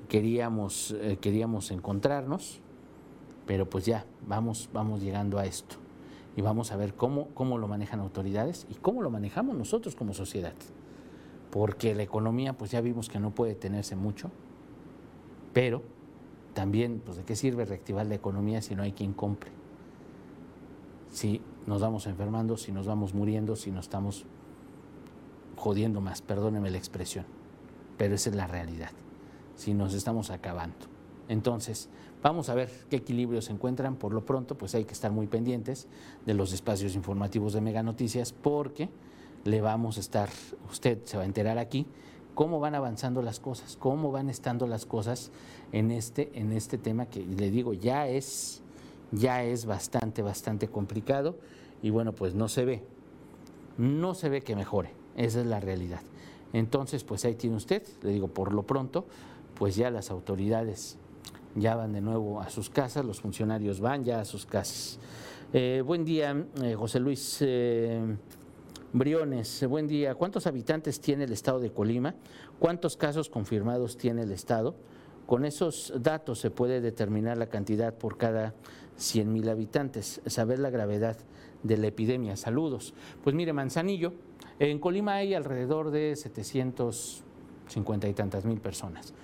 queríamos, 0.08 0.92
eh, 0.92 1.18
queríamos 1.20 1.72
encontrarnos, 1.72 2.62
pero 3.46 3.70
pues 3.70 3.86
ya 3.86 4.06
vamos, 4.26 4.70
vamos 4.72 5.02
llegando 5.02 5.40
a 5.40 5.46
esto 5.46 5.76
y 6.38 6.42
vamos 6.42 6.72
a 6.72 6.78
ver 6.78 6.94
cómo, 6.94 7.28
cómo 7.34 7.58
lo 7.58 7.68
manejan 7.68 8.00
autoridades 8.00 8.66
y 8.70 8.76
cómo 8.76 9.02
lo 9.02 9.10
manejamos 9.10 9.58
nosotros 9.58 9.94
como 9.94 10.14
sociedad 10.14 10.54
porque 11.53 11.93
la 11.93 12.01
economía 12.01 12.53
pues 12.53 12.72
ya 12.72 12.81
vimos 12.81 13.10
que 13.10 13.19
no 13.19 13.29
puede 13.29 13.53
tenerse 13.53 13.95
mucho, 13.95 14.31
pero 15.53 15.83
también 16.55 17.00
pues 17.05 17.17
de 17.17 17.24
qué 17.24 17.36
sirve 17.36 17.63
reactivar 17.63 18.07
la 18.07 18.15
economía 18.15 18.63
si 18.63 18.74
no 18.74 18.81
hay 18.81 18.91
quien 18.91 19.13
compre, 19.13 19.51
si 21.12 21.41
nos 21.67 21.79
vamos 21.79 22.07
enfermando, 22.07 22.57
si 22.57 22.72
nos 22.72 22.88
vamos 22.88 23.13
muriendo, 23.13 23.55
si 23.55 23.69
nos 23.69 23.86
estamos 23.86 24.25
jodiendo 25.55 26.01
más, 26.01 26.24
perdóneme 26.24 26.72
la 26.72 26.79
expresión, 26.79 27.25
pero 28.00 28.15
esa 28.15 28.31
es 28.31 28.36
la 28.36 28.48
realidad, 28.48 28.89
si 29.55 29.75
nos 29.75 29.93
estamos 29.93 30.31
acabando. 30.31 30.88
Entonces, 31.29 31.88
vamos 32.24 32.50
a 32.50 32.55
ver 32.55 32.72
qué 32.89 32.95
equilibrios 32.95 33.45
se 33.45 33.53
encuentran. 33.53 33.95
Por 33.95 34.12
lo 34.13 34.25
pronto, 34.25 34.57
pues 34.57 34.74
hay 34.74 34.86
que 34.86 34.93
estar 34.93 35.12
muy 35.12 35.27
pendientes 35.27 35.88
de 36.25 36.33
los 36.33 36.51
espacios 36.51 36.95
informativos 36.95 37.53
de 37.53 37.62
Mega 37.62 37.83
Noticias 37.83 38.33
porque 38.33 38.89
le 39.44 39.62
vamos 39.62 39.98
a 39.98 40.00
estar, 40.00 40.30
usted 40.72 41.00
se 41.06 41.18
va 41.18 41.24
a 41.24 41.26
enterar 41.26 41.58
aquí, 41.58 41.86
cómo 42.34 42.60
van 42.60 42.76
avanzando 42.76 43.22
las 43.22 43.40
cosas, 43.40 43.78
cómo 43.78 44.12
van 44.12 44.30
estando 44.30 44.68
las 44.68 44.86
cosas 44.86 45.32
en 45.72 45.92
este, 45.92 46.32
en 46.34 46.52
este 46.52 46.78
tema 46.78 47.06
que 47.06 47.26
le 47.26 47.52
digo, 47.52 47.74
ya 47.74 48.08
es, 48.08 48.62
ya 49.12 49.44
es 49.44 49.66
bastante, 49.66 50.22
bastante 50.22 50.68
complicado 50.68 51.38
y 51.82 51.90
bueno, 51.90 52.14
pues 52.14 52.34
no 52.34 52.48
se 52.48 52.66
ve, 52.66 52.84
no 53.78 54.16
se 54.16 54.30
ve 54.30 54.42
que 54.42 54.56
mejore, 54.56 54.92
esa 55.16 55.42
es 55.42 55.46
la 55.46 55.60
realidad. 55.60 56.02
Entonces, 56.54 57.04
pues 57.04 57.26
ahí 57.26 57.36
tiene 57.36 57.56
usted, 57.56 57.84
le 58.04 58.12
digo, 58.12 58.28
por 58.28 58.54
lo 58.54 58.64
pronto, 58.64 59.06
pues 59.56 59.76
ya 59.76 59.90
las 59.90 60.12
autoridades 60.12 60.98
ya 61.56 61.76
van 61.76 61.94
de 61.94 62.02
nuevo 62.02 62.42
a 62.42 62.50
sus 62.50 62.70
casas, 62.70 63.06
los 63.06 63.22
funcionarios 63.22 63.80
van 63.80 64.04
ya 64.04 64.22
a 64.22 64.26
sus 64.26 64.46
casas. 64.46 65.00
Eh, 65.52 65.84
buen 65.86 66.04
día, 66.04 66.46
eh, 66.64 66.74
José 66.76 67.00
Luis. 67.00 67.38
Eh, 67.42 68.18
Briones, 68.96 69.66
buen 69.68 69.88
día. 69.88 70.14
¿Cuántos 70.14 70.46
habitantes 70.46 71.02
tiene 71.02 71.24
el 71.24 71.32
estado 71.32 71.60
de 71.60 71.72
Colima? 71.72 72.14
¿Cuántos 72.60 72.96
casos 72.96 73.28
confirmados 73.28 73.98
tiene 73.98 74.22
el 74.22 74.32
estado? 74.32 74.76
Con 75.26 75.46
esos 75.46 75.92
datos 75.98 76.38
se 76.40 76.52
puede 76.52 76.80
determinar 76.80 77.36
la 77.38 77.48
cantidad 77.48 77.96
por 77.96 78.18
cada 78.18 78.54
100 78.98 79.34
mil 79.34 79.50
habitantes, 79.50 80.22
saber 80.28 80.60
la 80.60 80.70
gravedad 80.70 81.18
de 81.64 81.78
la 81.78 81.88
epidemia. 81.88 82.38
Saludos. 82.38 82.94
Pues 83.24 83.36
mire, 83.36 83.52
Manzanillo, 83.52 84.14
en 84.60 84.78
Colima 84.78 85.16
hay 85.16 85.34
alrededor 85.34 85.90
de 85.90 86.16
750 86.16 88.08
y 88.08 88.14
tantas 88.14 88.46
mil 88.46 88.62
personas. 88.62 89.16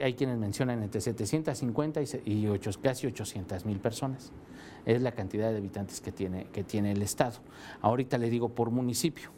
Hay 0.00 0.14
quienes 0.14 0.38
mencionan 0.38 0.82
entre 0.82 1.00
750 1.00 2.02
y 2.24 2.48
casi 2.82 3.06
800 3.06 3.64
mil 3.64 3.78
personas 3.78 4.32
es 4.86 5.02
la 5.02 5.12
cantidad 5.12 5.50
de 5.50 5.58
habitantes 5.58 6.00
que 6.00 6.12
tiene, 6.12 6.46
que 6.52 6.64
tiene 6.64 6.92
el 6.92 7.02
Estado. 7.02 7.38
Ahorita 7.80 8.18
le 8.18 8.30
digo 8.30 8.50
por 8.50 8.70
municipio. 8.70 9.30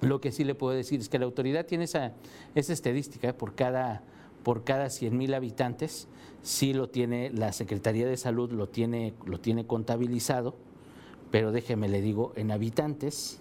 Lo 0.00 0.20
que 0.20 0.30
sí 0.30 0.44
le 0.44 0.54
puedo 0.54 0.74
decir 0.76 1.00
es 1.00 1.08
que 1.08 1.18
la 1.18 1.24
autoridad 1.24 1.66
tiene 1.66 1.84
esa, 1.84 2.12
esa 2.54 2.72
estadística 2.72 3.36
por 3.36 3.54
cada, 3.54 4.02
por 4.42 4.64
cada 4.64 4.90
100 4.90 5.16
mil 5.16 5.32
habitantes, 5.32 6.06
sí 6.42 6.74
lo 6.74 6.90
tiene, 6.90 7.30
la 7.30 7.52
Secretaría 7.52 8.06
de 8.06 8.16
Salud 8.16 8.52
lo 8.52 8.68
tiene, 8.68 9.14
lo 9.24 9.40
tiene 9.40 9.66
contabilizado, 9.66 10.54
pero 11.30 11.50
déjeme 11.50 11.88
le 11.88 12.02
digo, 12.02 12.32
en 12.36 12.50
habitantes, 12.50 13.40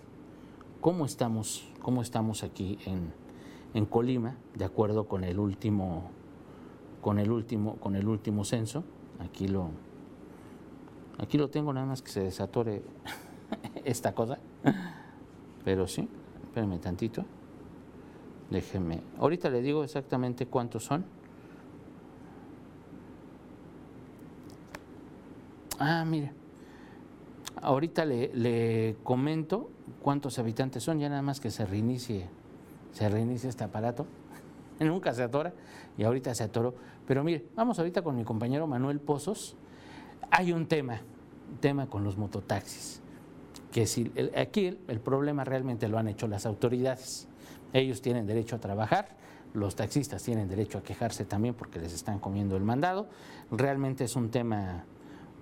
¿cómo 0.79 1.05
estamos, 1.05 1.67
cómo 1.81 2.01
estamos 2.01 2.43
aquí 2.43 2.79
en, 2.85 3.11
en 3.75 3.85
Colima, 3.85 4.35
de 4.55 4.65
acuerdo 4.65 5.07
con 5.07 5.23
el 5.23 5.37
último, 5.37 6.09
con 7.01 7.19
el 7.19 7.29
último, 7.29 7.75
con 7.75 7.95
el 7.95 8.07
último 8.07 8.43
censo? 8.43 8.83
Aquí 9.19 9.47
lo, 9.47 9.69
Aquí 11.17 11.37
lo 11.37 11.49
tengo 11.49 11.71
nada 11.71 11.85
más 11.85 12.01
que 12.01 12.11
se 12.11 12.21
desatore 12.21 12.83
esta 13.85 14.13
cosa. 14.13 14.39
Pero 15.63 15.87
sí, 15.87 16.07
espérenme 16.43 16.79
tantito. 16.79 17.23
Déjenme. 18.49 19.01
Ahorita 19.17 19.49
le 19.49 19.61
digo 19.61 19.83
exactamente 19.83 20.45
cuántos 20.45 20.83
son. 20.83 21.05
Ah, 25.79 26.03
mire. 26.05 26.31
Ahorita 27.61 28.05
le, 28.05 28.97
comento 29.03 29.71
cuántos 30.01 30.37
habitantes 30.37 30.83
son, 30.83 30.99
ya 30.99 31.09
nada 31.09 31.21
más 31.21 31.39
que 31.39 31.49
se 31.49 31.65
reinicie, 31.65 32.27
se 32.95 33.07
reinicie 33.07 33.47
este 33.47 33.63
aparato. 33.63 34.07
Nunca 34.79 35.13
se 35.13 35.21
atora 35.21 35.53
y 35.97 36.03
ahorita 36.03 36.33
se 36.33 36.43
atoró. 36.43 36.73
Pero 37.05 37.23
mire, 37.23 37.45
vamos 37.55 37.77
ahorita 37.77 38.01
con 38.01 38.15
mi 38.15 38.23
compañero 38.23 38.65
Manuel 38.65 38.99
Pozos 38.99 39.55
hay 40.31 40.51
un 40.51 40.67
tema, 40.67 41.01
tema 41.59 41.87
con 41.87 42.03
los 42.03 42.17
mototaxis, 42.17 43.01
que 43.71 43.85
si, 43.85 44.11
aquí 44.35 44.77
el, 44.87 44.99
problema 44.99 45.43
realmente 45.43 45.87
lo 45.87 45.97
han 45.97 46.07
hecho 46.07 46.27
las 46.27 46.45
autoridades. 46.45 47.27
Ellos 47.73 48.01
tienen 48.01 48.25
derecho 48.25 48.55
a 48.55 48.59
trabajar, 48.59 49.15
los 49.53 49.75
taxistas 49.75 50.23
tienen 50.23 50.47
derecho 50.47 50.77
a 50.77 50.83
quejarse 50.83 51.25
también 51.25 51.55
porque 51.55 51.79
les 51.79 51.93
están 51.93 52.19
comiendo 52.19 52.55
el 52.57 52.63
mandado. 52.63 53.07
Realmente 53.51 54.03
es 54.03 54.15
un 54.15 54.29
tema, 54.29 54.85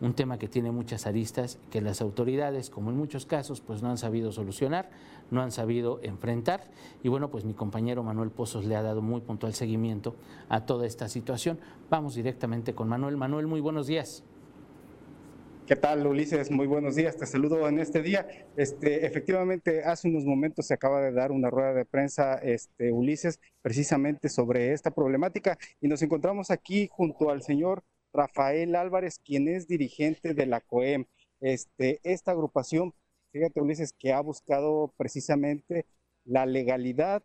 un 0.04 0.14
tema 0.14 0.38
que 0.38 0.50
tiene 0.50 0.70
muchas 0.70 1.08
aristas 1.08 1.60
que 1.72 1.80
las 1.80 2.02
autoridades, 2.02 2.70
como 2.70 2.90
en 2.90 2.98
muchos 2.98 3.26
casos, 3.26 3.62
pues 3.62 3.82
no 3.82 3.90
han 3.90 3.98
sabido 3.98 4.34
solucionar, 4.34 4.90
no 5.32 5.42
han 5.42 5.54
sabido 5.54 6.02
enfrentar. 6.04 6.66
Y 7.04 7.08
bueno, 7.08 7.32
pues 7.32 7.46
mi 7.46 7.54
compañero 7.54 8.04
Manuel 8.04 8.30
Pozos 8.30 8.66
le 8.66 8.76
ha 8.76 8.82
dado 8.82 9.02
muy 9.02 9.22
puntual 9.22 9.54
seguimiento 9.54 10.18
a 10.50 10.66
toda 10.66 10.86
esta 10.86 11.08
situación. 11.08 11.58
Vamos 11.90 12.16
directamente 12.16 12.76
con 12.76 12.90
Manuel. 12.90 13.16
Manuel, 13.16 13.48
muy 13.48 13.62
buenos 13.62 13.88
días. 13.88 14.26
¿Qué 15.66 15.78
tal, 15.78 16.06
Ulises? 16.06 16.52
Muy 16.52 16.68
buenos 16.68 16.96
días. 16.96 17.16
Te 17.16 17.26
saludo 17.26 17.66
en 17.70 17.80
este 17.80 18.02
día. 18.02 18.28
Este, 18.58 19.06
efectivamente, 19.06 19.86
hace 19.86 20.10
unos 20.10 20.26
momentos 20.26 20.68
se 20.68 20.74
acaba 20.74 21.00
de 21.00 21.14
dar 21.14 21.32
una 21.32 21.50
rueda 21.50 21.74
de 21.74 21.86
prensa, 21.86 22.34
este, 22.34 22.92
Ulises, 22.92 23.40
precisamente 23.62 24.28
sobre 24.28 24.74
esta 24.74 24.92
problemática 24.92 25.58
y 25.80 25.88
nos 25.88 26.02
encontramos 26.02 26.52
aquí 26.52 26.90
junto 26.92 27.30
al 27.30 27.42
señor 27.42 27.84
Rafael 28.14 28.76
Álvarez, 28.76 29.20
quien 29.20 29.48
es 29.48 29.68
dirigente 29.68 30.34
de 30.34 30.46
la 30.46 30.62
COEM. 30.62 31.06
Este, 31.42 32.00
esta 32.04 32.32
agrupación, 32.32 32.94
fíjate, 33.32 33.62
Ulises, 33.62 33.94
que 33.94 34.14
ha 34.14 34.22
buscado 34.22 34.94
precisamente 34.98 35.86
la 36.24 36.46
legalidad 36.46 37.24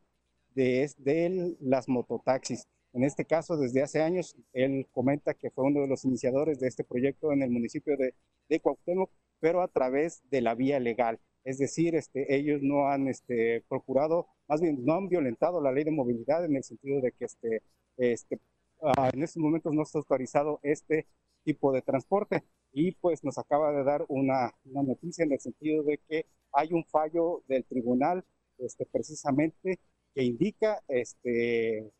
de, 0.55 0.91
de 0.99 1.57
las 1.61 1.89
mototaxis. 1.89 2.67
En 2.93 3.05
este 3.05 3.25
caso, 3.25 3.57
desde 3.57 3.83
hace 3.83 4.01
años, 4.01 4.35
él 4.53 4.87
comenta 4.93 5.35
que 5.35 5.51
fue 5.51 5.65
uno 5.65 5.83
de 5.83 5.89
los 5.89 6.05
iniciadores 6.05 6.59
de 6.59 6.69
este 6.69 6.85
proyecto 6.85 7.33
en 7.33 7.43
el 7.43 7.51
municipio 7.51 7.97
de, 7.97 8.15
de 8.49 8.61
Cuauhtémoc, 8.61 9.11
pero 9.41 9.63
a 9.63 9.69
través 9.69 10.23
de 10.31 10.41
la 10.41 10.55
vía 10.55 10.81
legal. 10.81 11.21
Es 11.45 11.59
decir, 11.59 11.95
este, 11.95 12.35
ellos 12.35 12.61
no 12.63 12.89
han 12.89 13.09
este, 13.09 13.63
procurado, 13.69 14.27
más 14.49 14.61
bien 14.61 14.85
no 14.85 14.95
han 14.95 15.09
violentado 15.09 15.61
la 15.61 15.73
ley 15.73 15.85
de 15.85 15.91
movilidad 15.91 16.45
en 16.45 16.57
el 16.57 16.65
sentido 16.65 17.01
de 17.01 17.13
que 17.13 17.27
este, 17.27 17.63
este, 17.97 18.39
ah, 18.83 19.11
en 19.13 19.23
estos 19.23 19.43
momentos 19.43 19.73
no 19.73 19.83
está 19.83 19.99
autorizado 19.99 20.61
este 20.63 21.07
tipo 21.45 21.73
de 21.73 21.83
transporte. 21.83 22.45
Y 22.73 22.93
pues 22.93 23.25
nos 23.25 23.39
acaba 23.39 23.73
de 23.73 23.83
dar 23.83 24.05
una, 24.09 24.53
una 24.65 24.83
noticia 24.83 25.25
en 25.25 25.33
el 25.33 25.41
sentido 25.41 25.83
de 25.83 25.99
que 26.09 26.27
hay 26.53 26.73
un 26.73 26.85
fallo 26.85 27.43
del 27.49 27.65
tribunal 27.65 28.25
este, 28.59 28.87
precisamente 28.87 29.81
que 30.15 30.23
indica 30.23 30.83
este, 30.89 31.91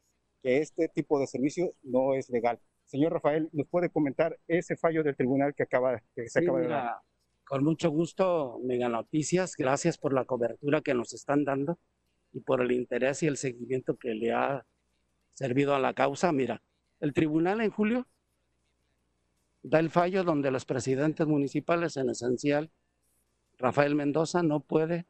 que 0.43 0.59
este 0.59 0.89
tipo 0.89 1.19
de 1.21 1.27
servicio 1.27 1.75
no 1.83 2.15
es 2.15 2.29
legal. 2.31 2.59
Señor 2.85 3.13
Rafael, 3.13 3.49
¿nos 3.53 3.69
puede 3.69 3.91
comentar 3.91 4.39
ese 4.47 4.77
fallo 4.77 5.03
del 5.03 5.17
tribunal 5.17 5.55
que, 5.55 5.63
acaba, 5.63 6.03
que 6.15 6.29
se 6.29 6.41
acaba 6.41 6.61
de 6.61 6.69
dar? 6.69 6.97
Con 7.45 7.65
mucho 7.65 7.91
gusto, 7.91 8.59
Mega 8.63 8.89
Noticias. 8.89 9.55
Gracias 9.57 9.99
por 9.99 10.13
la 10.13 10.25
cobertura 10.25 10.81
que 10.81 10.95
nos 10.95 11.13
están 11.13 11.45
dando 11.45 11.79
y 12.33 12.41
por 12.41 12.61
el 12.61 12.73
interés 12.73 13.23
y 13.23 13.27
el 13.27 13.37
seguimiento 13.37 13.97
que 13.97 14.15
le 14.15 14.33
ha 14.33 14.67
servido 15.35 15.75
a 15.75 15.79
la 15.79 15.95
causa. 15.95 16.33
Mira, 16.33 16.63
el 17.01 17.13
tribunal 17.13 17.61
en 17.61 17.71
julio 17.71 18.07
da 19.63 19.81
el 19.81 19.91
fallo 19.91 20.25
donde 20.25 20.51
los 20.51 20.65
presidentes 20.65 21.27
municipales, 21.27 21.97
en 21.97 22.11
esencial, 22.11 22.71
Rafael 23.59 23.95
Mendoza, 23.95 24.43
no 24.43 24.61
puede 24.61 25.07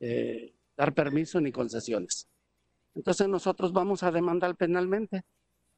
eh, 0.00 0.54
dar 0.76 0.94
permiso 0.94 1.40
ni 1.40 1.52
concesiones. 1.52 2.28
Entonces 2.94 3.28
nosotros 3.28 3.72
vamos 3.72 4.02
a 4.02 4.10
demandar 4.10 4.56
penalmente, 4.56 5.24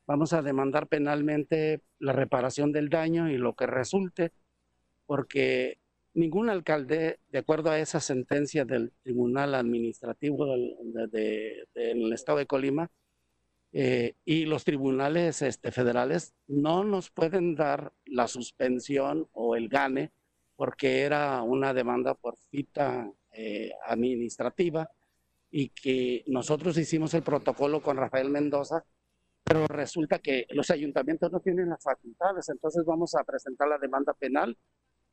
vamos 0.06 0.33
a 0.33 0.42
demandar 0.42 0.88
penalmente 0.88 1.83
la 1.99 2.12
reparación 2.12 2.73
del 2.73 2.88
daño 2.88 3.30
y 3.30 3.37
lo 3.37 3.54
que 3.54 3.66
resulte, 3.66 4.33
porque 5.06 5.78
ningún 6.14 6.49
alcalde, 6.49 7.21
de 7.28 7.38
acuerdo 7.38 7.71
a 7.71 7.78
esa 7.78 8.00
sentencia 8.00 8.64
del 8.64 8.92
Tribunal 9.02 9.54
Administrativo 9.54 10.47
del, 10.47 12.12
Estado 12.12 12.38
de 12.38 12.47
Colima, 12.47 12.90
eh, 13.76 14.14
y 14.25 14.45
los 14.45 14.62
tribunales 14.62 15.43
este, 15.43 15.73
federales 15.73 16.33
no 16.47 16.85
nos 16.85 17.11
pueden 17.11 17.57
dar 17.57 17.93
la 18.07 18.28
suspensión 18.28 19.28
o 19.33 19.57
el 19.57 19.69
gane 19.69 20.12
porque 20.54 21.00
era 21.00 21.43
una 21.43 21.75
demanda 21.75 22.14
por 22.14 22.37
cita 22.37 23.11
eh, 23.33 23.73
administrativa 23.88 24.88
y 25.50 25.71
que 25.71 26.23
nosotros 26.28 26.78
hicimos 26.78 27.14
el 27.14 27.25
protocolo 27.25 27.83
con 27.83 27.97
Rafael 27.97 28.31
Mendoza, 28.31 28.85
pero 29.43 29.66
resulta 29.66 30.21
que 30.21 30.47
los 30.50 30.71
ayuntamientos 30.71 31.33
no 31.33 31.40
tienen 31.40 31.71
las 31.71 31.83
facultades, 31.83 32.49
entonces 32.50 32.85
vamos 32.85 33.16
a 33.16 33.25
presentar 33.25 33.66
la 33.66 33.78
demanda 33.78 34.14
penal 34.14 34.57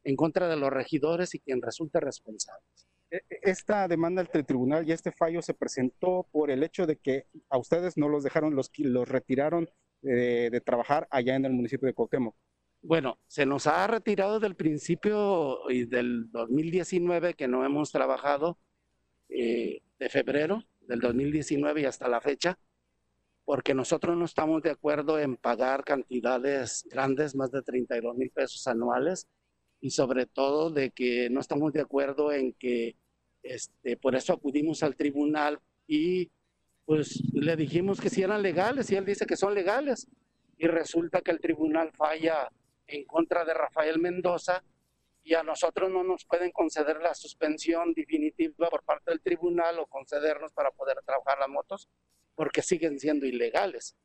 en 0.04 0.16
contra 0.16 0.48
de 0.48 0.58
los 0.58 0.70
regidores 0.70 1.34
y 1.34 1.40
quien 1.40 1.64
resulte 1.64 2.00
responsable. 2.00 2.64
E, 3.12 3.18
e, 3.18 3.40
esta 3.44 3.88
demanda 3.88 4.22
ante 4.22 4.40
el 4.40 4.46
tribunal 4.46 4.88
y 4.88 4.94
este 4.94 5.12
fallo 5.12 5.42
se 5.42 5.54
presentó 5.54 6.28
por 6.32 6.50
el 6.50 6.64
hecho 6.64 6.88
de 6.88 6.98
que 6.98 7.28
a 7.50 7.58
ustedes 7.58 7.98
no 7.98 8.10
los 8.10 8.24
dejaron, 8.24 8.56
los, 8.56 8.72
los 8.78 9.08
retiraron 9.08 9.70
de, 10.02 10.50
de 10.50 10.62
trabajar 10.62 11.08
allá 11.12 11.36
en 11.36 11.46
el 11.46 11.54
municipio 11.54 11.86
de 11.86 11.94
Cuauhtémoc. 11.94 12.36
Bueno, 12.84 13.20
se 13.28 13.46
nos 13.46 13.68
ha 13.68 13.86
retirado 13.86 14.40
del 14.40 14.56
principio 14.56 15.70
y 15.70 15.86
del 15.86 16.32
2019 16.32 17.36
que 17.36 17.48
no 17.48 17.64
hemos 17.64 17.92
trabajado 17.92 18.58
eh, 19.30 19.82
de 20.00 20.10
febrero 20.10 20.64
del 20.82 21.00
2019 21.00 21.82
y 21.82 21.86
hasta 21.86 22.10
la 22.10 22.22
fecha, 22.22 22.58
porque 23.46 23.76
nosotros 23.76 24.18
no 24.18 24.26
estamos 24.26 24.64
de 24.64 24.72
acuerdo 24.72 25.20
en 25.20 25.38
pagar 25.38 25.84
cantidades 25.84 26.88
grandes, 26.90 27.36
más 27.36 27.52
de 27.52 27.62
32 27.62 28.16
mil 28.18 28.32
pesos 28.32 28.66
anuales, 28.68 29.28
y 29.80 29.92
sobre 29.92 30.26
todo 30.26 30.72
de 30.72 30.90
que 30.92 31.30
no 31.30 31.40
estamos 31.40 31.72
de 31.74 31.82
acuerdo 31.82 32.32
en 32.32 32.54
que, 32.54 32.98
este, 33.44 33.98
por 33.98 34.16
eso 34.16 34.34
acudimos 34.34 34.84
al 34.84 34.96
tribunal 34.96 35.60
y 35.88 36.30
pues 36.86 37.22
le 37.34 37.56
dijimos 37.56 38.00
que 38.00 38.10
si 38.10 38.22
eran 38.22 38.42
legales 38.42 38.92
y 38.92 38.96
él 38.96 39.06
dice 39.06 39.26
que 39.26 39.38
son 39.38 39.54
legales 39.54 40.08
y 40.58 40.68
resulta 40.68 41.22
que 41.22 41.32
el 41.32 41.40
tribunal 41.40 41.92
falla 41.94 42.52
en 42.88 43.06
contra 43.06 43.46
de 43.46 43.54
Rafael 43.54 44.00
Mendoza 44.00 44.64
y 45.24 45.34
a 45.36 45.44
nosotros 45.44 45.90
no 45.92 46.04
nos 46.04 46.26
pueden 46.26 46.52
conceder 46.52 47.00
la 47.02 47.14
suspensión 47.14 47.94
definitiva 47.94 48.70
por 48.70 48.84
parte 48.84 49.12
del 49.12 49.22
tribunal 49.22 49.80
o 49.80 49.86
concedernos 49.86 50.52
para 50.54 50.72
poder 50.72 50.98
trabajar 51.06 51.40
las 51.40 51.50
motos 51.50 51.90
porque 52.36 52.62
siguen 52.62 53.00
siendo 53.00 53.26
ilegales. 53.26 53.96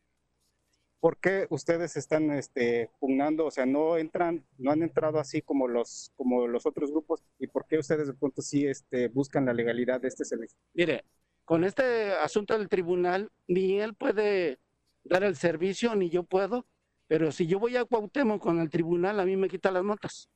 ¿Por 1.00 1.18
qué 1.18 1.46
ustedes 1.50 1.96
están 1.96 2.30
este, 2.32 2.90
pugnando? 2.98 3.46
O 3.46 3.50
sea, 3.50 3.66
no 3.66 3.96
entran, 3.96 4.44
no 4.58 4.70
han 4.70 4.82
entrado 4.82 5.18
así 5.18 5.42
como 5.42 5.68
los, 5.68 6.12
como 6.16 6.46
los 6.46 6.66
otros 6.66 6.90
grupos. 6.90 7.22
¿Y 7.38 7.46
por 7.46 7.66
qué 7.66 7.78
ustedes 7.78 8.08
de 8.08 8.14
pronto 8.14 8.42
sí 8.42 8.66
este, 8.66 9.08
buscan 9.08 9.46
la 9.46 9.52
legalidad 9.52 10.00
de 10.00 10.08
este 10.08 10.24
servicio? 10.24 10.58
Mire, 10.74 11.04
con 11.44 11.64
este 11.64 12.12
asunto 12.12 12.58
del 12.58 12.68
tribunal, 12.68 13.30
ni 13.46 13.78
él 13.80 13.94
puede 13.94 14.58
dar 15.04 15.22
el 15.22 15.36
servicio, 15.36 15.94
ni 15.94 16.10
yo 16.10 16.22
puedo. 16.24 16.66
Pero 17.08 17.30
si 17.30 17.46
yo 17.46 17.60
voy 17.60 17.76
a 17.76 17.84
Cuauhtémoc 17.84 18.42
con 18.42 18.58
el 18.58 18.70
tribunal, 18.70 19.20
a 19.20 19.24
mí 19.24 19.36
me 19.36 19.48
quita 19.48 19.70
las 19.70 19.84
motos 19.84 20.28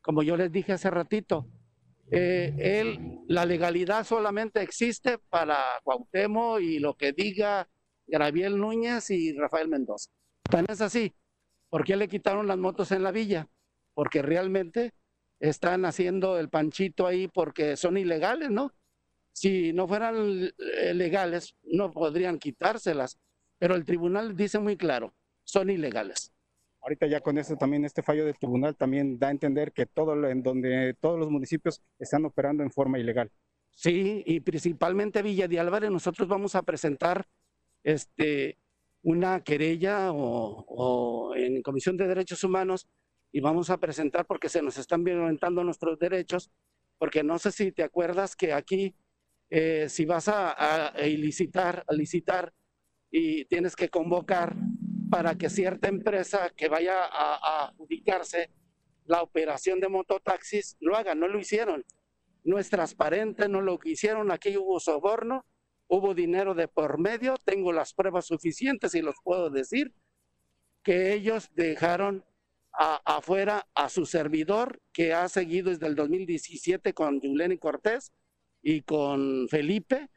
como 0.00 0.22
yo 0.22 0.36
les 0.36 0.50
dije 0.50 0.72
hace 0.72 0.90
ratito, 0.90 1.46
eh, 2.10 2.54
él, 2.58 3.20
la 3.28 3.44
legalidad 3.44 4.04
solamente 4.04 4.62
existe 4.62 5.18
para 5.18 5.56
Cuauhtémoc 5.84 6.60
y 6.60 6.78
lo 6.78 6.96
que 6.96 7.12
diga 7.12 7.68
Graviel 8.10 8.58
Núñez 8.58 9.10
y 9.10 9.32
Rafael 9.32 9.68
Mendoza. 9.68 10.10
Tan 10.42 10.66
es 10.68 10.80
así. 10.80 11.14
¿Por 11.68 11.84
qué 11.84 11.96
le 11.96 12.08
quitaron 12.08 12.46
las 12.46 12.58
motos 12.58 12.90
en 12.92 13.02
la 13.02 13.12
villa? 13.12 13.48
Porque 13.94 14.22
realmente 14.22 14.92
están 15.38 15.84
haciendo 15.84 16.38
el 16.38 16.48
panchito 16.48 17.06
ahí 17.06 17.28
porque 17.28 17.76
son 17.76 17.96
ilegales, 17.96 18.50
¿no? 18.50 18.72
Si 19.32 19.72
no 19.72 19.86
fueran 19.86 20.16
eh, 20.16 20.94
legales, 20.94 21.54
no 21.62 21.90
podrían 21.90 22.38
quitárselas. 22.38 23.18
Pero 23.58 23.74
el 23.74 23.84
tribunal 23.84 24.36
dice 24.36 24.58
muy 24.58 24.76
claro, 24.76 25.14
son 25.44 25.70
ilegales. 25.70 26.32
Ahorita 26.82 27.06
ya 27.06 27.20
con 27.20 27.38
esto 27.38 27.56
también 27.56 27.84
este 27.84 28.02
fallo 28.02 28.24
del 28.24 28.38
tribunal 28.38 28.74
también 28.74 29.18
da 29.18 29.28
a 29.28 29.32
entender 29.32 29.72
que 29.72 29.86
todo 29.86 30.28
en 30.28 30.42
donde 30.42 30.94
todos 30.98 31.18
los 31.18 31.30
municipios 31.30 31.82
están 31.98 32.24
operando 32.24 32.62
en 32.62 32.70
forma 32.70 32.98
ilegal. 32.98 33.30
Sí, 33.76 34.22
y 34.26 34.40
principalmente 34.40 35.22
Villa 35.22 35.46
de 35.46 35.60
Álvarez 35.60 35.90
nosotros 35.90 36.26
vamos 36.26 36.54
a 36.54 36.62
presentar 36.62 37.26
este 37.84 38.58
una 39.02 39.42
querella 39.42 40.12
o, 40.12 40.64
o, 40.68 41.34
en 41.34 41.62
Comisión 41.62 41.96
de 41.96 42.06
Derechos 42.06 42.44
Humanos 42.44 42.86
y 43.32 43.40
vamos 43.40 43.70
a 43.70 43.78
presentar 43.78 44.26
porque 44.26 44.48
se 44.48 44.60
nos 44.62 44.76
están 44.76 45.04
violentando 45.04 45.64
nuestros 45.64 45.98
derechos, 45.98 46.50
porque 46.98 47.22
no 47.22 47.38
sé 47.38 47.50
si 47.52 47.72
te 47.72 47.82
acuerdas 47.82 48.36
que 48.36 48.52
aquí 48.52 48.94
eh, 49.48 49.88
si 49.88 50.04
vas 50.04 50.28
a, 50.28 50.50
a, 50.50 50.86
a, 50.88 51.00
licitar, 51.00 51.84
a 51.88 51.94
licitar 51.94 52.52
y 53.10 53.46
tienes 53.46 53.74
que 53.74 53.88
convocar 53.88 54.54
para 55.10 55.34
que 55.34 55.50
cierta 55.50 55.88
empresa 55.88 56.50
que 56.56 56.68
vaya 56.68 57.04
a, 57.04 57.66
adjudicarse 57.66 58.50
la 59.06 59.22
operación 59.22 59.80
de 59.80 59.88
mototaxis 59.88 60.76
lo 60.80 60.96
haga. 60.96 61.14
No 61.14 61.26
lo 61.26 61.40
hicieron. 61.40 61.84
No 62.44 62.58
es 62.58 62.70
transparente, 62.70 63.48
no 63.48 63.60
lo 63.60 63.78
hicieron. 63.84 64.30
Aquí 64.30 64.56
hubo 64.56 64.78
soborno, 64.78 65.44
hubo 65.90 66.14
dinero 66.14 66.54
de 66.54 66.68
por 66.68 66.98
medio. 66.98 67.36
Tengo 67.44 67.72
las 67.72 67.92
pruebas 67.92 68.26
suficientes 68.26 68.94
y 68.94 69.02
los 69.02 69.16
puedo 69.22 69.50
decir 69.50 69.92
que 70.82 71.12
ellos 71.12 71.50
dejaron 71.54 72.24
afuera 72.72 73.66
a 73.74 73.88
su 73.88 74.06
servidor 74.06 74.80
que 74.92 75.12
ha 75.12 75.28
seguido 75.28 75.70
desde 75.70 75.88
el 75.88 75.96
2017 75.96 76.94
con 76.94 77.20
Julián 77.20 77.56
Cortés 77.58 78.12
y 78.62 78.82
con 78.82 79.48
Felipe. 79.48 80.08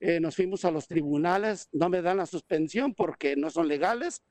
Eh, 0.00 0.18
nos 0.18 0.34
fuimos 0.36 0.64
a 0.64 0.72
los 0.72 0.88
tribunales, 0.88 1.68
no 1.72 1.88
me 1.88 2.02
dan 2.02 2.16
la 2.18 2.26
suspensión 2.26 2.94
porque 2.94 3.36
no 3.36 3.50
son 3.50 3.68
legales 3.68 4.22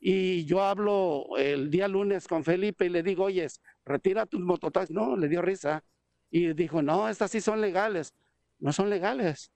Y 0.00 0.44
yo 0.46 0.62
hablo 0.62 1.36
el 1.36 1.70
día 1.70 1.88
lunes 1.88 2.28
con 2.28 2.44
Felipe 2.44 2.86
y 2.86 2.90
le 2.90 3.02
digo, 3.02 3.24
oye, 3.24 3.46
retira 3.84 4.26
tus 4.26 4.40
mototaxis. 4.40 4.94
No, 4.94 5.16
le 5.16 5.28
dio 5.28 5.42
risa. 5.42 5.84
Y 6.30 6.54
dijo, 6.54 6.82
no, 6.82 7.08
estas 7.08 7.32
sí 7.32 7.40
son 7.40 7.60
legales. 7.60 8.14
No 8.60 8.72
son 8.72 8.90
legales. 8.90 9.52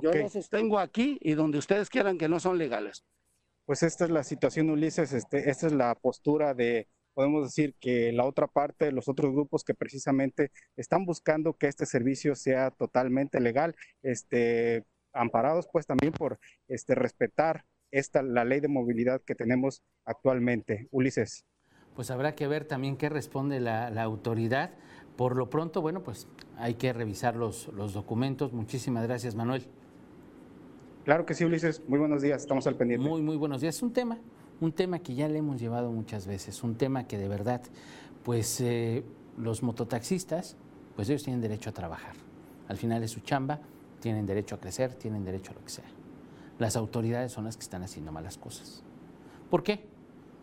Yo 0.00 0.12
los 0.12 0.32
sostengo 0.32 0.78
aquí 0.78 1.18
y 1.20 1.34
donde 1.34 1.58
ustedes 1.58 1.90
quieran 1.90 2.18
que 2.18 2.28
no 2.28 2.40
son 2.40 2.58
legales. 2.58 3.04
Pues 3.64 3.82
esta 3.82 4.04
es 4.04 4.10
la 4.10 4.24
situación, 4.24 4.70
Ulises. 4.70 5.12
Este, 5.12 5.50
esta 5.50 5.66
es 5.66 5.72
la 5.72 5.94
postura 5.94 6.54
de, 6.54 6.88
podemos 7.14 7.44
decir 7.44 7.74
que 7.80 8.12
la 8.12 8.24
otra 8.24 8.46
parte, 8.46 8.90
los 8.92 9.08
otros 9.08 9.32
grupos 9.32 9.64
que 9.64 9.74
precisamente 9.74 10.50
están 10.76 11.04
buscando 11.04 11.54
que 11.54 11.68
este 11.68 11.86
servicio 11.86 12.34
sea 12.34 12.70
totalmente 12.70 13.40
legal, 13.40 13.76
este, 14.02 14.84
amparados 15.12 15.68
pues 15.72 15.86
también 15.86 16.12
por 16.12 16.38
este, 16.68 16.94
respetar 16.94 17.64
esta, 17.90 18.22
la 18.22 18.44
ley 18.44 18.60
de 18.60 18.68
movilidad 18.68 19.22
que 19.22 19.34
tenemos 19.34 19.82
actualmente. 20.04 20.88
Ulises. 20.90 21.44
Pues 21.94 22.10
habrá 22.10 22.34
que 22.34 22.48
ver 22.48 22.64
también 22.64 22.96
qué 22.96 23.10
responde 23.10 23.60
la, 23.60 23.88
autoridad. 24.02 24.72
Por 25.16 25.36
lo 25.36 25.50
pronto, 25.50 25.82
bueno, 25.82 26.02
pues 26.02 26.26
hay 26.56 26.74
que 26.74 26.94
revisar 26.94 27.36
los, 27.36 27.68
los 27.68 27.92
documentos. 27.92 28.54
Muchísimas 28.54 29.06
gracias, 29.06 29.34
Manuel. 29.34 29.68
Claro 31.04 31.26
que 31.26 31.34
sí, 31.34 31.44
Ulises. 31.44 31.82
Muy 31.88 31.98
buenos 31.98 32.22
días. 32.22 32.42
Estamos 32.42 32.66
al 32.68 32.76
pendiente. 32.76 33.08
Muy, 33.08 33.22
muy 33.22 33.36
buenos 33.36 33.60
días. 33.60 33.76
Es 33.76 33.82
un 33.82 33.92
tema, 33.92 34.18
un 34.60 34.70
tema 34.70 35.00
que 35.00 35.14
ya 35.14 35.26
le 35.28 35.38
hemos 35.38 35.60
llevado 35.60 35.90
muchas 35.90 36.28
veces. 36.28 36.62
Un 36.62 36.76
tema 36.76 37.08
que 37.08 37.18
de 37.18 37.26
verdad, 37.26 37.60
pues 38.22 38.60
eh, 38.60 39.02
los 39.36 39.64
mototaxistas, 39.64 40.56
pues 40.94 41.08
ellos 41.08 41.24
tienen 41.24 41.40
derecho 41.40 41.70
a 41.70 41.72
trabajar. 41.72 42.14
Al 42.68 42.76
final 42.76 43.02
es 43.02 43.10
su 43.10 43.20
chamba, 43.20 43.58
tienen 44.00 44.26
derecho 44.26 44.54
a 44.54 44.60
crecer, 44.60 44.94
tienen 44.94 45.24
derecho 45.24 45.50
a 45.50 45.54
lo 45.54 45.64
que 45.64 45.70
sea. 45.70 45.84
Las 46.60 46.76
autoridades 46.76 47.32
son 47.32 47.44
las 47.44 47.56
que 47.56 47.62
están 47.62 47.82
haciendo 47.82 48.12
malas 48.12 48.38
cosas. 48.38 48.84
¿Por 49.50 49.64
qué? 49.64 49.84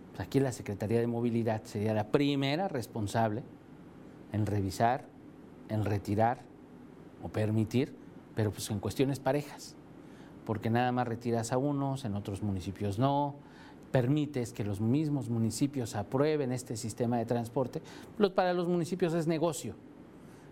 Pues 0.09 0.27
aquí 0.27 0.41
la 0.41 0.51
Secretaría 0.51 0.99
de 0.99 1.07
Movilidad 1.07 1.63
sería 1.63 1.93
la 1.93 2.11
primera 2.11 2.67
responsable 2.67 3.43
en 4.33 4.45
revisar, 4.45 5.05
en 5.69 5.85
retirar 5.85 6.41
o 7.23 7.29
permitir, 7.29 7.95
pero 8.35 8.51
pues 8.51 8.69
en 8.69 8.79
cuestiones 8.79 9.21
parejas, 9.21 9.77
porque 10.45 10.69
nada 10.69 10.91
más 10.91 11.07
retiras 11.07 11.51
a 11.51 11.57
unos, 11.57 12.05
en 12.05 12.15
otros 12.15 12.41
municipios 12.43 12.99
no, 12.99 13.35
permites 13.91 14.53
que 14.53 14.63
los 14.63 14.81
mismos 14.81 15.29
municipios 15.29 15.95
aprueben 15.95 16.51
este 16.51 16.77
sistema 16.77 17.17
de 17.17 17.25
transporte, 17.25 17.81
para 18.35 18.53
los 18.53 18.67
municipios 18.67 19.13
es 19.13 19.27
negocio. 19.27 19.75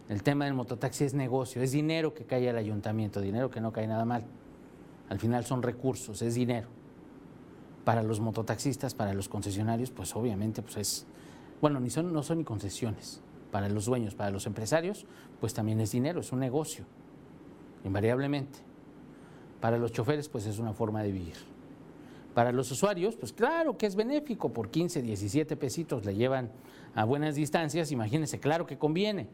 El 0.10 0.24
tema 0.24 0.46
del 0.46 0.54
mototaxi 0.54 1.04
es 1.04 1.14
negocio, 1.14 1.62
es 1.62 1.72
dinero 1.72 2.14
que 2.14 2.24
cae 2.24 2.50
al 2.50 2.58
ayuntamiento, 2.58 3.20
dinero 3.20 3.50
que 3.50 3.60
no 3.60 3.74
cae 3.74 3.88
nada 3.88 4.06
mal. 4.06 4.24
Al 5.10 5.20
final 5.20 5.46
son 5.46 5.64
recursos, 5.64 6.22
es 6.22 6.36
dinero. 6.36 6.68
Para 7.84 8.04
los 8.04 8.20
mototaxistas, 8.20 8.94
para 8.94 9.14
los 9.14 9.30
concesionarios, 9.30 9.92
pues 9.92 10.16
obviamente 10.16 10.62
pues 10.62 10.78
es, 10.78 11.06
bueno, 11.62 11.80
ni 11.80 11.90
son, 11.90 12.14
no 12.14 12.24
son 12.24 12.40
ni 12.40 12.44
concesiones. 12.44 13.22
Para 13.52 13.70
los 13.70 13.86
dueños, 13.86 14.16
para 14.16 14.30
los 14.30 14.46
empresarios, 14.46 15.06
pues 15.40 15.54
también 15.54 15.80
es 15.80 15.92
dinero, 15.92 16.22
es 16.22 16.32
un 16.32 16.40
negocio, 16.40 16.86
invariablemente. 17.84 18.67
Para 19.62 19.78
los 19.78 19.92
choferes, 19.92 20.30
pues 20.30 20.46
es 20.46 20.60
una 20.60 20.74
forma 20.74 21.02
de 21.04 21.12
vivir. 21.12 21.36
Para 22.34 22.52
los 22.52 22.72
usuarios, 22.72 23.16
pues 23.16 23.34
claro 23.34 23.78
que 23.78 23.88
es 23.88 23.96
benéfico, 23.96 24.50
por 24.54 24.70
15, 24.70 25.02
17 25.02 25.58
pesitos 25.58 26.06
le 26.06 26.16
llevan 26.16 26.52
a 26.94 27.04
buenas 27.04 27.36
distancias, 27.36 27.92
imagínense, 27.92 28.40
claro 28.40 28.68
que 28.68 28.78
conviene. 28.78 29.28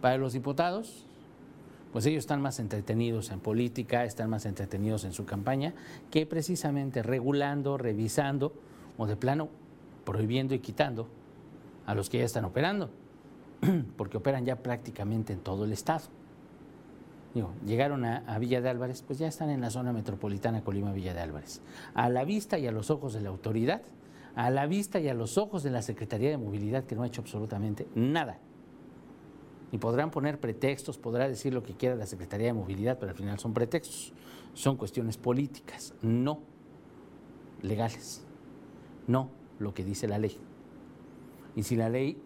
Para 0.00 0.16
los 0.16 0.32
diputados, 0.32 1.06
pues 1.92 2.06
ellos 2.06 2.20
están 2.20 2.40
más 2.40 2.58
entretenidos 2.58 3.30
en 3.30 3.38
política, 3.38 4.04
están 4.04 4.30
más 4.30 4.46
entretenidos 4.46 5.04
en 5.04 5.12
su 5.12 5.24
campaña, 5.24 5.74
que 6.10 6.26
precisamente 6.26 7.02
regulando, 7.02 7.78
revisando 7.78 8.52
o 8.98 9.06
de 9.06 9.14
plano 9.14 9.48
prohibiendo 10.04 10.54
y 10.54 10.58
quitando 10.58 11.06
a 11.86 11.94
los 11.94 12.10
que 12.10 12.18
ya 12.18 12.24
están 12.24 12.44
operando, 12.44 12.90
porque 13.96 14.16
operan 14.16 14.44
ya 14.44 14.56
prácticamente 14.56 15.32
en 15.32 15.40
todo 15.40 15.64
el 15.64 15.72
estado. 15.72 16.04
Digo, 17.34 17.52
llegaron 17.64 18.04
a, 18.04 18.38
Villa 18.38 18.60
de 18.60 18.68
Álvarez, 18.68 19.02
pues 19.02 19.18
ya 19.18 19.26
están 19.26 19.48
en 19.50 19.60
la 19.60 19.70
zona 19.70 19.92
metropolitana 19.92 20.62
Colima-Villa 20.62 21.14
de 21.14 21.20
Álvarez. 21.20 21.62
A 21.94 22.10
la 22.10 22.24
vista 22.24 22.58
y 22.58 22.66
a 22.66 22.72
los 22.72 22.90
ojos 22.90 23.14
de 23.14 23.22
la 23.22 23.30
autoridad, 23.30 23.80
a 24.34 24.50
la 24.50 24.66
vista 24.66 25.00
y 25.00 25.08
a 25.08 25.14
los 25.14 25.38
ojos 25.38 25.62
de 25.62 25.70
la 25.70 25.82
Secretaría 25.82 26.30
de 26.30 26.36
Movilidad, 26.36 26.84
que 26.84 26.94
no 26.94 27.02
ha 27.02 27.06
hecho 27.06 27.22
absolutamente 27.22 27.86
nada 27.94 28.38
y 29.72 29.78
podrán 29.78 30.10
poner 30.10 30.38
pretextos, 30.38 30.98
podrá 30.98 31.26
decir 31.26 31.54
lo 31.54 31.62
que 31.62 31.74
quiera 31.74 31.96
la 31.96 32.06
Secretaría 32.06 32.48
de 32.48 32.52
Movilidad, 32.52 32.98
pero 32.98 33.10
al 33.10 33.16
final 33.16 33.38
son 33.38 33.54
pretextos, 33.54 34.12
son 34.52 34.76
cuestiones 34.76 35.16
políticas, 35.16 35.94
no 36.02 36.40
legales, 37.62 38.22
no 39.06 39.30
lo 39.58 39.72
que 39.72 39.82
dice 39.82 40.06
la 40.06 40.18
ley. 40.18 40.36
Y 41.56 41.62
si 41.62 41.76
la 41.76 41.88
ley 41.88 42.22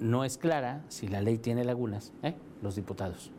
no 0.00 0.24
es 0.24 0.36
clara, 0.36 0.84
si 0.88 1.08
la 1.08 1.22
ley 1.22 1.38
tiene 1.38 1.64
lagunas, 1.64 2.12
¿eh? 2.22 2.34
los 2.60 2.76
diputados. 2.76 3.32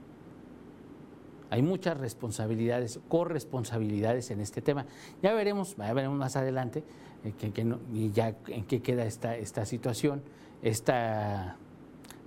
Hay 1.53 1.61
muchas 1.61 1.99
responsabilidades, 1.99 2.99
corresponsabilidades 3.07 4.31
en 4.31 4.41
este 4.41 4.63
tema. 4.63 4.87
Ya 5.21 5.35
veremos, 5.35 5.75
ya 5.77 5.93
veremos 5.93 6.17
más 6.17 6.35
adelante 6.35 6.83
eh, 7.23 7.31
en 8.47 8.65
qué 8.65 8.81
queda 8.81 9.05
esta, 9.05 9.37
esta 9.37 9.63
situación, 9.67 10.23
esta 10.63 11.57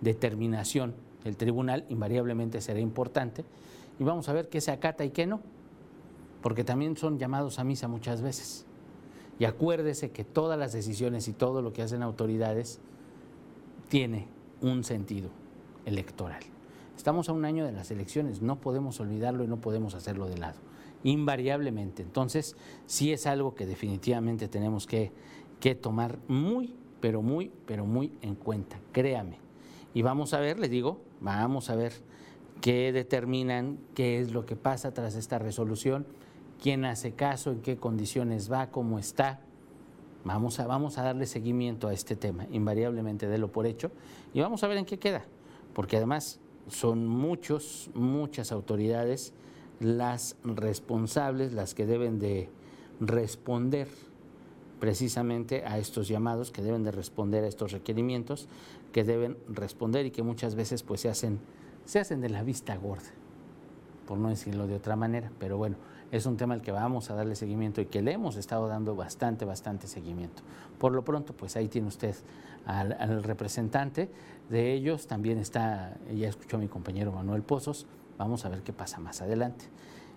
determinación 0.00 0.94
el 1.24 1.36
tribunal 1.36 1.84
invariablemente 1.88 2.60
será 2.60 2.78
importante 2.78 3.44
y 3.98 4.04
vamos 4.04 4.28
a 4.28 4.32
ver 4.32 4.48
qué 4.48 4.60
se 4.60 4.70
acata 4.70 5.04
y 5.04 5.10
qué 5.10 5.26
no, 5.26 5.40
porque 6.40 6.62
también 6.62 6.96
son 6.96 7.18
llamados 7.18 7.58
a 7.58 7.64
misa 7.64 7.88
muchas 7.88 8.22
veces. 8.22 8.64
Y 9.40 9.44
acuérdese 9.44 10.12
que 10.12 10.22
todas 10.22 10.56
las 10.56 10.72
decisiones 10.72 11.26
y 11.26 11.32
todo 11.32 11.62
lo 11.62 11.72
que 11.72 11.82
hacen 11.82 12.04
autoridades 12.04 12.78
tiene 13.88 14.28
un 14.60 14.84
sentido 14.84 15.30
electoral. 15.84 16.44
Estamos 17.06 17.28
a 17.28 17.32
un 17.32 17.44
año 17.44 17.64
de 17.64 17.70
las 17.70 17.92
elecciones, 17.92 18.42
no 18.42 18.60
podemos 18.60 18.98
olvidarlo 18.98 19.44
y 19.44 19.46
no 19.46 19.60
podemos 19.60 19.94
hacerlo 19.94 20.26
de 20.26 20.38
lado, 20.38 20.58
invariablemente. 21.04 22.02
Entonces, 22.02 22.56
sí 22.86 23.12
es 23.12 23.28
algo 23.28 23.54
que 23.54 23.64
definitivamente 23.64 24.48
tenemos 24.48 24.88
que, 24.88 25.12
tomar 25.80 26.18
muy, 26.26 26.74
pero 27.00 27.22
muy, 27.22 27.52
pero 27.64 27.86
muy 27.86 28.18
en 28.22 28.34
cuenta, 28.34 28.80
créame. 28.90 29.38
Y 29.94 30.02
vamos 30.02 30.34
a 30.34 30.40
ver, 30.40 30.58
les 30.58 30.68
digo, 30.68 31.00
vamos 31.20 31.70
a 31.70 31.76
ver 31.76 31.92
qué 32.60 32.90
determinan, 32.90 33.78
qué 33.94 34.18
es 34.18 34.32
lo 34.32 34.44
que 34.44 34.56
pasa 34.56 34.92
tras 34.92 35.14
esta 35.14 35.38
resolución, 35.38 36.08
quién 36.60 36.84
hace 36.84 37.12
caso, 37.12 37.52
en 37.52 37.62
qué 37.62 37.76
condiciones 37.76 38.50
va, 38.50 38.72
cómo 38.72 38.98
está. 38.98 39.38
Vamos 40.24 40.58
a, 40.58 40.66
vamos 40.66 40.98
a 40.98 41.04
darle 41.04 41.26
seguimiento 41.26 41.86
a 41.86 41.92
este 41.92 42.16
tema, 42.16 42.48
invariablemente 42.50 43.28
de 43.28 43.38
lo 43.38 43.52
por 43.52 43.64
hecho, 43.64 43.92
y 44.34 44.40
vamos 44.40 44.64
a 44.64 44.66
ver 44.66 44.78
en 44.78 44.86
qué 44.86 44.98
queda, 44.98 45.24
porque 45.72 45.98
además 45.98 46.40
son 46.68 47.06
muchos, 47.06 47.90
muchas 47.94 48.52
autoridades 48.52 49.32
las 49.80 50.36
responsables, 50.42 51.52
las 51.52 51.74
que 51.74 51.86
deben 51.86 52.18
de 52.18 52.48
responder 53.00 53.88
precisamente 54.80 55.64
a 55.64 55.78
estos 55.78 56.08
llamados, 56.08 56.50
que 56.50 56.62
deben 56.62 56.84
de 56.84 56.90
responder 56.90 57.44
a 57.44 57.48
estos 57.48 57.72
requerimientos, 57.72 58.48
que 58.92 59.04
deben 59.04 59.36
responder 59.48 60.06
y 60.06 60.10
que 60.10 60.22
muchas 60.22 60.54
veces 60.54 60.82
pues 60.82 61.00
se 61.00 61.08
hacen, 61.08 61.40
se 61.84 61.98
hacen 61.98 62.20
de 62.20 62.30
la 62.30 62.42
vista 62.42 62.76
gorda, 62.76 63.10
por 64.06 64.18
no 64.18 64.28
decirlo 64.28 64.66
de 64.66 64.74
otra 64.74 64.96
manera, 64.96 65.30
pero 65.38 65.56
bueno, 65.56 65.76
es 66.10 66.26
un 66.26 66.36
tema 66.36 66.54
al 66.54 66.62
que 66.62 66.72
vamos 66.72 67.10
a 67.10 67.14
darle 67.14 67.34
seguimiento 67.34 67.80
y 67.80 67.86
que 67.86 68.02
le 68.02 68.12
hemos 68.12 68.36
estado 68.36 68.68
dando 68.68 68.94
bastante, 68.94 69.44
bastante 69.44 69.86
seguimiento. 69.86 70.42
Por 70.78 70.92
lo 70.92 71.04
pronto, 71.04 71.32
pues 71.32 71.56
ahí 71.56 71.68
tiene 71.68 71.88
usted 71.88 72.14
al, 72.64 73.22
representante 73.22 74.10
de 74.48 74.72
ellos, 74.72 75.06
también 75.06 75.38
está, 75.38 75.96
ya 76.14 76.28
escuchó 76.28 76.56
a 76.56 76.60
mi 76.60 76.68
compañero 76.68 77.12
Manuel 77.12 77.42
Pozos, 77.42 77.86
vamos 78.18 78.44
a 78.44 78.48
ver 78.48 78.62
qué 78.62 78.72
pasa 78.72 78.98
más 78.98 79.22
adelante. 79.22 79.66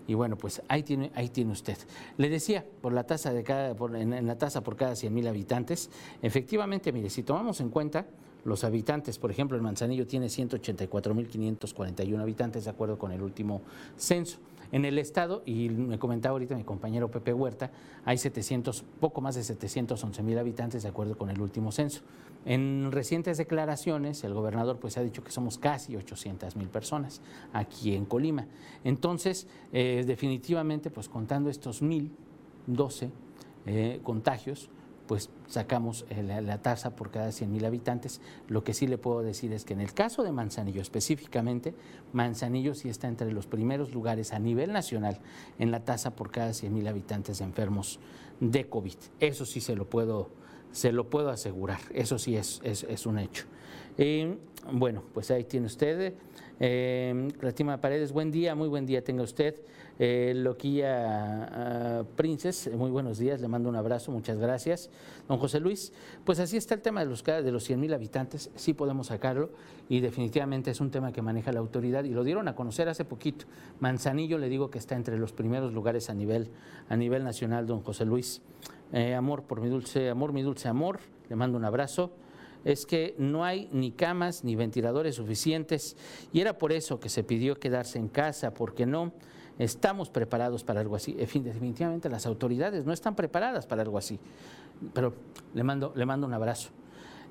Y 0.07 0.15
bueno, 0.15 0.37
pues 0.37 0.63
ahí 0.67 0.81
tiene, 0.81 1.11
ahí 1.13 1.29
tiene 1.29 1.51
usted. 1.51 1.77
Le 2.17 2.29
decía, 2.29 2.65
por 2.81 2.93
la 2.93 3.03
tasa 3.03 3.31
de 3.31 3.43
cada, 3.43 3.75
en, 3.95 4.25
la 4.25 4.37
tasa 4.39 4.61
por 4.61 4.75
cada 4.75 4.95
100 4.95 5.13
mil 5.13 5.27
habitantes, 5.27 5.91
efectivamente, 6.23 6.91
mire, 6.91 7.11
si 7.11 7.21
tomamos 7.21 7.61
en 7.61 7.69
cuenta 7.69 8.07
los 8.43 8.63
habitantes, 8.63 9.19
por 9.19 9.29
ejemplo, 9.29 9.55
el 9.55 9.61
Manzanillo 9.61 10.07
tiene 10.07 10.27
184.541 10.27 12.19
habitantes, 12.19 12.63
de 12.63 12.69
acuerdo 12.71 12.97
con 12.97 13.11
el 13.11 13.21
último 13.21 13.61
censo. 13.97 14.39
En 14.71 14.85
el 14.85 14.99
estado, 14.99 15.41
y 15.45 15.69
me 15.69 15.97
comentaba 15.97 16.33
ahorita 16.33 16.55
mi 16.55 16.63
compañero 16.63 17.09
Pepe 17.09 17.33
Huerta, 17.33 17.71
hay 18.05 18.17
700, 18.17 18.83
poco 18.99 19.19
más 19.21 19.35
de 19.35 19.43
711 19.43 20.21
mil 20.21 20.37
habitantes 20.37 20.83
de 20.83 20.89
acuerdo 20.89 21.17
con 21.17 21.29
el 21.29 21.41
último 21.41 21.71
censo. 21.71 22.01
En 22.45 22.91
recientes 22.91 23.37
declaraciones, 23.37 24.23
el 24.23 24.33
gobernador 24.33 24.77
pues 24.77 24.97
ha 24.97 25.01
dicho 25.01 25.23
que 25.23 25.31
somos 25.31 25.57
casi 25.57 25.95
800 25.95 26.55
mil 26.55 26.67
personas 26.67 27.21
aquí 27.51 27.95
en 27.95 28.05
Colima. 28.05 28.45
Entonces, 28.83 29.47
eh, 29.73 30.03
definitivamente, 30.05 30.89
pues 30.89 31.09
contando 31.09 31.49
estos 31.49 31.81
1.012 31.81 33.09
eh, 33.65 33.99
contagios, 34.03 34.69
pues 35.09 35.31
sacamos 35.47 36.05
la, 36.23 36.61
tasa 36.61 36.95
por 36.95 37.09
cada 37.09 37.31
100 37.31 37.51
mil 37.51 37.65
habitantes. 37.65 38.21
Lo 38.47 38.63
que 38.63 38.75
sí 38.75 38.85
le 38.85 38.99
puedo 38.99 39.23
decir 39.23 39.51
es 39.53 39.65
que 39.65 39.73
en 39.73 39.81
el 39.81 39.91
caso 39.91 40.21
de 40.21 40.31
Manzanillo 40.31 40.83
específicamente, 40.83 41.73
Manzanillo 42.13 42.75
sí 42.75 42.89
está 42.89 43.07
entre 43.07 43.31
los 43.31 43.47
primeros 43.47 43.91
lugares 43.91 44.33
a 44.33 44.37
nivel 44.37 44.71
nacional 44.71 45.17
en 45.57 45.71
la 45.71 45.83
tasa 45.83 46.15
por 46.15 46.29
cada 46.29 46.53
100 46.53 46.71
mil 46.71 46.87
habitantes 46.87 47.41
enfermos 47.41 47.99
de 48.39 48.69
COVID. 48.69 48.97
Eso 49.19 49.47
sí 49.47 49.61
se 49.61 49.75
lo 49.75 49.89
puedo, 49.89 50.29
se 50.71 50.91
lo 50.91 51.09
puedo 51.09 51.31
asegurar, 51.31 51.79
eso 51.91 52.19
sí 52.19 52.35
es, 52.37 52.61
es, 52.63 53.07
un 53.07 53.17
hecho. 53.17 53.45
Eh, 53.97 54.37
bueno, 54.71 55.03
pues 55.11 55.31
ahí 55.31 55.43
tiene 55.43 55.65
usted. 55.65 56.13
Eh, 56.59 57.29
Paredes, 57.81 58.11
buen 58.11 58.29
día, 58.29 58.53
muy 58.53 58.67
buen 58.67 58.85
día 58.85 59.03
tenga 59.03 59.23
usted. 59.23 59.55
Eh, 60.01 60.31
Loquilla 60.33 61.99
uh, 61.99 62.15
Princes, 62.15 62.71
muy 62.73 62.89
buenos 62.89 63.17
días, 63.17 63.41
le 63.41 63.49
mando 63.49 63.67
un 63.67 63.75
abrazo, 63.75 64.13
muchas 64.13 64.37
gracias. 64.37 64.89
Don 65.27 65.37
José 65.37 65.59
Luis, 65.59 65.91
pues 66.23 66.39
así 66.39 66.55
está 66.55 66.73
el 66.73 66.81
tema 66.81 67.01
de 67.01 67.07
los, 67.07 67.21
de 67.21 67.51
los 67.51 67.65
100 67.65 67.77
mil 67.81 67.93
habitantes, 67.93 68.49
sí 68.55 68.73
podemos 68.73 69.07
sacarlo 69.07 69.49
y 69.89 69.99
definitivamente 69.99 70.71
es 70.71 70.79
un 70.79 70.89
tema 70.89 71.11
que 71.11 71.21
maneja 71.21 71.51
la 71.51 71.59
autoridad 71.59 72.05
y 72.05 72.11
lo 72.11 72.23
dieron 72.23 72.47
a 72.47 72.55
conocer 72.55 72.87
hace 72.87 73.03
poquito. 73.03 73.45
Manzanillo 73.81 74.37
le 74.37 74.47
digo 74.47 74.71
que 74.71 74.77
está 74.77 74.95
entre 74.95 75.17
los 75.17 75.33
primeros 75.33 75.73
lugares 75.73 76.09
a 76.09 76.13
nivel, 76.13 76.49
a 76.87 76.95
nivel 76.95 77.25
nacional, 77.25 77.67
don 77.67 77.81
José 77.81 78.05
Luis. 78.05 78.41
Eh, 78.93 79.15
amor 79.15 79.43
por 79.43 79.59
mi 79.59 79.67
dulce 79.67 80.09
amor, 80.09 80.31
mi 80.31 80.43
dulce 80.43 80.69
amor, 80.69 80.99
le 81.29 81.35
mando 81.35 81.57
un 81.57 81.65
abrazo 81.65 82.13
es 82.65 82.85
que 82.85 83.15
no 83.17 83.45
hay 83.45 83.69
ni 83.71 83.91
camas 83.91 84.43
ni 84.43 84.55
ventiladores 84.55 85.15
suficientes 85.15 85.95
y 86.33 86.41
era 86.41 86.57
por 86.57 86.73
eso 86.73 86.99
que 86.99 87.07
se 87.07 87.23
pidió 87.23 87.55
quedarse 87.55 87.99
en 87.99 88.09
casa, 88.09 88.53
porque 88.53 88.85
no 88.85 89.13
estamos 89.59 90.09
preparados 90.09 90.63
para 90.63 90.79
algo 90.79 90.95
así. 90.95 91.15
En 91.19 91.27
fin, 91.27 91.43
definitivamente 91.43 92.09
las 92.09 92.25
autoridades 92.25 92.85
no 92.85 92.93
están 92.93 93.15
preparadas 93.15 93.67
para 93.67 93.83
algo 93.83 93.97
así. 93.97 94.19
Pero 94.93 95.13
le 95.53 95.63
mando, 95.63 95.91
le 95.95 96.05
mando 96.05 96.25
un 96.25 96.33
abrazo. 96.33 96.69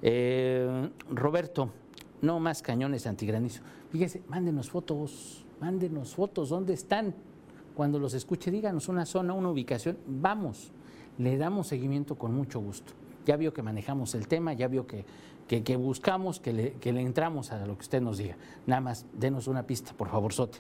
Eh, 0.02 0.90
Roberto, 1.10 1.70
no 2.20 2.38
más 2.38 2.62
cañones 2.62 3.06
antigranizo. 3.06 3.62
Fíjese, 3.90 4.22
mándenos 4.28 4.70
fotos, 4.70 5.44
mándenos 5.60 6.14
fotos, 6.14 6.50
¿dónde 6.50 6.74
están? 6.74 7.14
Cuando 7.74 7.98
los 7.98 8.12
escuche, 8.14 8.50
díganos 8.50 8.88
una 8.88 9.06
zona, 9.06 9.32
una 9.32 9.50
ubicación, 9.50 9.98
vamos, 10.06 10.72
le 11.16 11.38
damos 11.38 11.68
seguimiento 11.68 12.16
con 12.16 12.34
mucho 12.34 12.60
gusto. 12.60 12.92
Ya 13.24 13.36
vio 13.36 13.52
que 13.52 13.62
manejamos 13.62 14.14
el 14.14 14.28
tema, 14.28 14.52
ya 14.52 14.68
vio 14.68 14.86
que, 14.86 15.04
que, 15.46 15.76
buscamos, 15.76 16.40
que 16.40 16.52
le, 16.52 16.72
que 16.74 16.92
le 16.92 17.00
entramos 17.00 17.52
a 17.52 17.64
lo 17.66 17.76
que 17.76 17.82
usted 17.82 18.02
nos 18.02 18.18
diga. 18.18 18.36
Nada 18.66 18.80
más, 18.80 19.06
denos 19.12 19.46
una 19.46 19.62
pista, 19.66 19.92
por 19.94 20.08
favor, 20.08 20.32
Sote. 20.32 20.58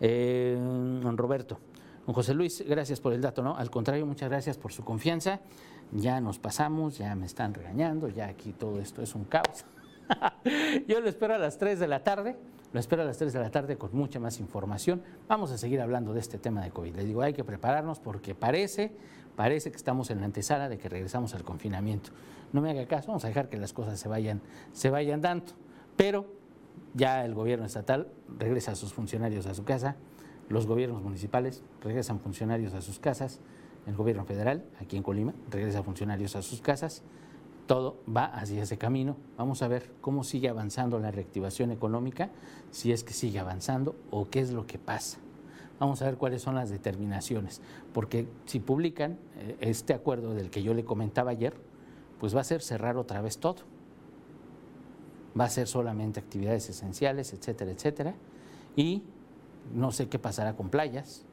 Eh, 0.00 0.56
don 0.58 1.16
Roberto. 1.16 1.58
Don 2.06 2.14
José 2.14 2.32
Luis, 2.32 2.64
gracias 2.66 3.00
por 3.00 3.12
el 3.12 3.20
dato, 3.20 3.42
¿no? 3.42 3.56
Al 3.56 3.70
contrario, 3.70 4.06
muchas 4.06 4.30
gracias 4.30 4.56
por 4.56 4.72
su 4.72 4.84
confianza. 4.84 5.40
Ya 5.92 6.20
nos 6.20 6.38
pasamos, 6.38 6.98
ya 6.98 7.14
me 7.14 7.26
están 7.26 7.54
regañando, 7.54 8.08
ya 8.08 8.26
aquí 8.26 8.52
todo 8.52 8.80
esto 8.80 9.02
es 9.02 9.14
un 9.14 9.24
caos. 9.24 9.64
Yo 10.88 11.00
lo 11.00 11.08
espero 11.08 11.34
a 11.34 11.38
las 11.38 11.58
3 11.58 11.78
de 11.78 11.86
la 11.86 12.02
tarde, 12.02 12.36
lo 12.72 12.80
espero 12.80 13.02
a 13.02 13.04
las 13.04 13.18
3 13.18 13.32
de 13.32 13.40
la 13.40 13.50
tarde 13.50 13.76
con 13.76 13.90
mucha 13.94 14.20
más 14.20 14.40
información. 14.40 15.02
Vamos 15.28 15.50
a 15.50 15.58
seguir 15.58 15.80
hablando 15.80 16.14
de 16.14 16.20
este 16.20 16.38
tema 16.38 16.62
de 16.62 16.70
COVID. 16.70 16.96
Le 16.96 17.04
digo, 17.04 17.22
hay 17.22 17.34
que 17.34 17.44
prepararnos 17.44 17.98
porque 17.98 18.34
parece, 18.34 18.92
parece 19.36 19.70
que 19.70 19.76
estamos 19.76 20.10
en 20.10 20.20
la 20.20 20.26
antesala 20.26 20.68
de 20.68 20.78
que 20.78 20.88
regresamos 20.88 21.34
al 21.34 21.44
confinamiento. 21.44 22.10
No 22.52 22.60
me 22.60 22.70
haga 22.70 22.86
caso, 22.86 23.08
vamos 23.08 23.24
a 23.24 23.28
dejar 23.28 23.48
que 23.48 23.58
las 23.58 23.72
cosas 23.72 23.98
se 23.98 24.08
vayan, 24.08 24.40
se 24.72 24.90
vayan 24.90 25.20
dando. 25.20 25.52
Pero 25.96 26.37
ya 26.94 27.24
el 27.24 27.34
gobierno 27.34 27.66
estatal 27.66 28.08
regresa 28.38 28.72
a 28.72 28.74
sus 28.74 28.92
funcionarios 28.92 29.46
a 29.46 29.54
su 29.54 29.64
casa, 29.64 29.96
los 30.48 30.66
gobiernos 30.66 31.02
municipales 31.02 31.62
regresan 31.82 32.20
funcionarios 32.20 32.74
a 32.74 32.80
sus 32.80 32.98
casas, 32.98 33.40
el 33.86 33.94
gobierno 33.96 34.24
federal, 34.24 34.64
aquí 34.80 34.96
en 34.96 35.02
Colima, 35.02 35.34
regresa 35.50 35.82
funcionarios 35.82 36.36
a 36.36 36.42
sus 36.42 36.60
casas, 36.60 37.02
todo 37.66 38.02
va 38.08 38.24
hacia 38.24 38.62
ese 38.62 38.78
camino. 38.78 39.16
Vamos 39.36 39.62
a 39.62 39.68
ver 39.68 39.90
cómo 40.00 40.24
sigue 40.24 40.48
avanzando 40.48 40.98
la 40.98 41.10
reactivación 41.10 41.70
económica, 41.70 42.30
si 42.70 42.92
es 42.92 43.04
que 43.04 43.12
sigue 43.12 43.38
avanzando 43.38 43.94
o 44.10 44.28
qué 44.30 44.40
es 44.40 44.52
lo 44.52 44.66
que 44.66 44.78
pasa. 44.78 45.18
Vamos 45.78 46.02
a 46.02 46.06
ver 46.06 46.16
cuáles 46.16 46.42
son 46.42 46.54
las 46.54 46.70
determinaciones, 46.70 47.60
porque 47.92 48.26
si 48.46 48.58
publican 48.58 49.18
eh, 49.36 49.56
este 49.60 49.94
acuerdo 49.94 50.34
del 50.34 50.50
que 50.50 50.62
yo 50.62 50.74
le 50.74 50.84
comentaba 50.84 51.30
ayer, 51.30 51.54
pues 52.18 52.34
va 52.34 52.40
a 52.40 52.44
ser 52.44 52.62
cerrar 52.62 52.96
otra 52.96 53.20
vez 53.20 53.38
todo 53.38 53.77
va 55.38 55.44
a 55.44 55.50
ser 55.50 55.66
solamente 55.66 56.20
actividades 56.20 56.68
esenciales, 56.68 57.32
etcétera, 57.32 57.70
etcétera. 57.70 58.14
Y 58.76 59.02
no 59.74 59.92
sé 59.92 60.08
qué 60.08 60.18
pasará 60.18 60.56
con 60.56 60.70
playas, 60.70 61.24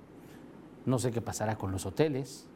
no 0.85 0.99
sé 0.99 1.11
qué 1.11 1.21
pasará 1.21 1.57
con 1.57 1.71
los 1.71 1.85
hoteles, 1.85 2.47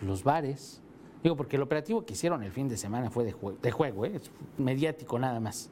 los 0.00 0.24
bares. 0.24 0.80
Digo, 1.22 1.36
porque 1.36 1.56
el 1.56 1.62
operativo 1.62 2.04
que 2.04 2.14
hicieron 2.14 2.42
el 2.42 2.52
fin 2.52 2.68
de 2.68 2.76
semana 2.76 3.10
fue 3.10 3.24
de, 3.24 3.32
juego, 3.70 4.04
¿eh? 4.04 4.20
mediático 4.58 5.18
nada 5.18 5.38
más, 5.40 5.70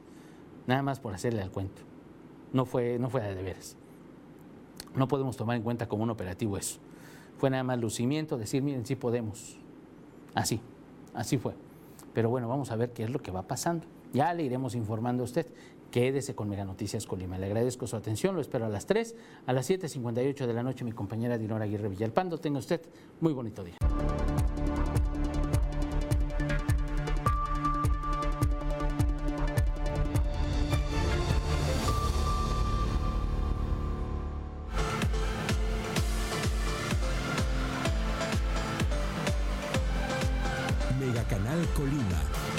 nada 0.65 0.81
más 0.81 0.99
por 0.99 1.13
hacerle 1.13 1.41
al 1.41 1.51
cuento. 1.51 1.81
No 2.53 2.65
fue, 2.65 2.97
no 2.99 3.09
fue 3.09 3.21
de 3.21 3.41
veras. 3.41 3.75
No 4.95 5.07
podemos 5.07 5.37
tomar 5.37 5.55
en 5.57 5.63
cuenta 5.63 5.87
como 5.87 6.03
un 6.03 6.09
operativo 6.09 6.57
eso. 6.57 6.79
Fue 7.37 7.49
nada 7.49 7.63
más 7.63 7.79
lucimiento, 7.79 8.37
decir, 8.37 8.61
miren, 8.61 8.85
sí 8.85 8.95
podemos. 8.95 9.57
Así, 10.35 10.61
así 11.13 11.37
fue. 11.37 11.53
Pero 12.13 12.29
bueno, 12.29 12.47
vamos 12.47 12.71
a 12.71 12.75
ver 12.75 12.91
qué 12.91 13.03
es 13.03 13.09
lo 13.09 13.19
que 13.19 13.31
va 13.31 13.43
pasando. 13.43 13.85
Ya 14.13 14.33
le 14.33 14.43
iremos 14.43 14.75
informando 14.75 15.23
a 15.23 15.25
usted. 15.25 15.47
Quédese 15.89 16.35
con 16.35 16.49
Mega 16.49 16.65
Noticias 16.65 17.05
Colima. 17.05 17.37
Le 17.37 17.45
agradezco 17.45 17.85
su 17.87 17.95
atención, 17.95 18.35
lo 18.35 18.41
espero 18.41 18.65
a 18.65 18.69
las 18.69 18.85
3, 18.85 19.15
a 19.45 19.53
las 19.53 19.69
7.58 19.69 20.45
de 20.45 20.53
la 20.53 20.63
noche, 20.63 20.85
mi 20.85 20.93
compañera 20.93 21.37
Dinora 21.37 21.65
Aguirre 21.65 21.89
Villalpando. 21.89 22.37
Tenga 22.37 22.59
usted 22.59 22.81
muy 23.19 23.33
bonito 23.33 23.63
día. 23.63 23.75
Mega 40.99 41.23
Canal 41.23 41.65
Colima 41.75 42.50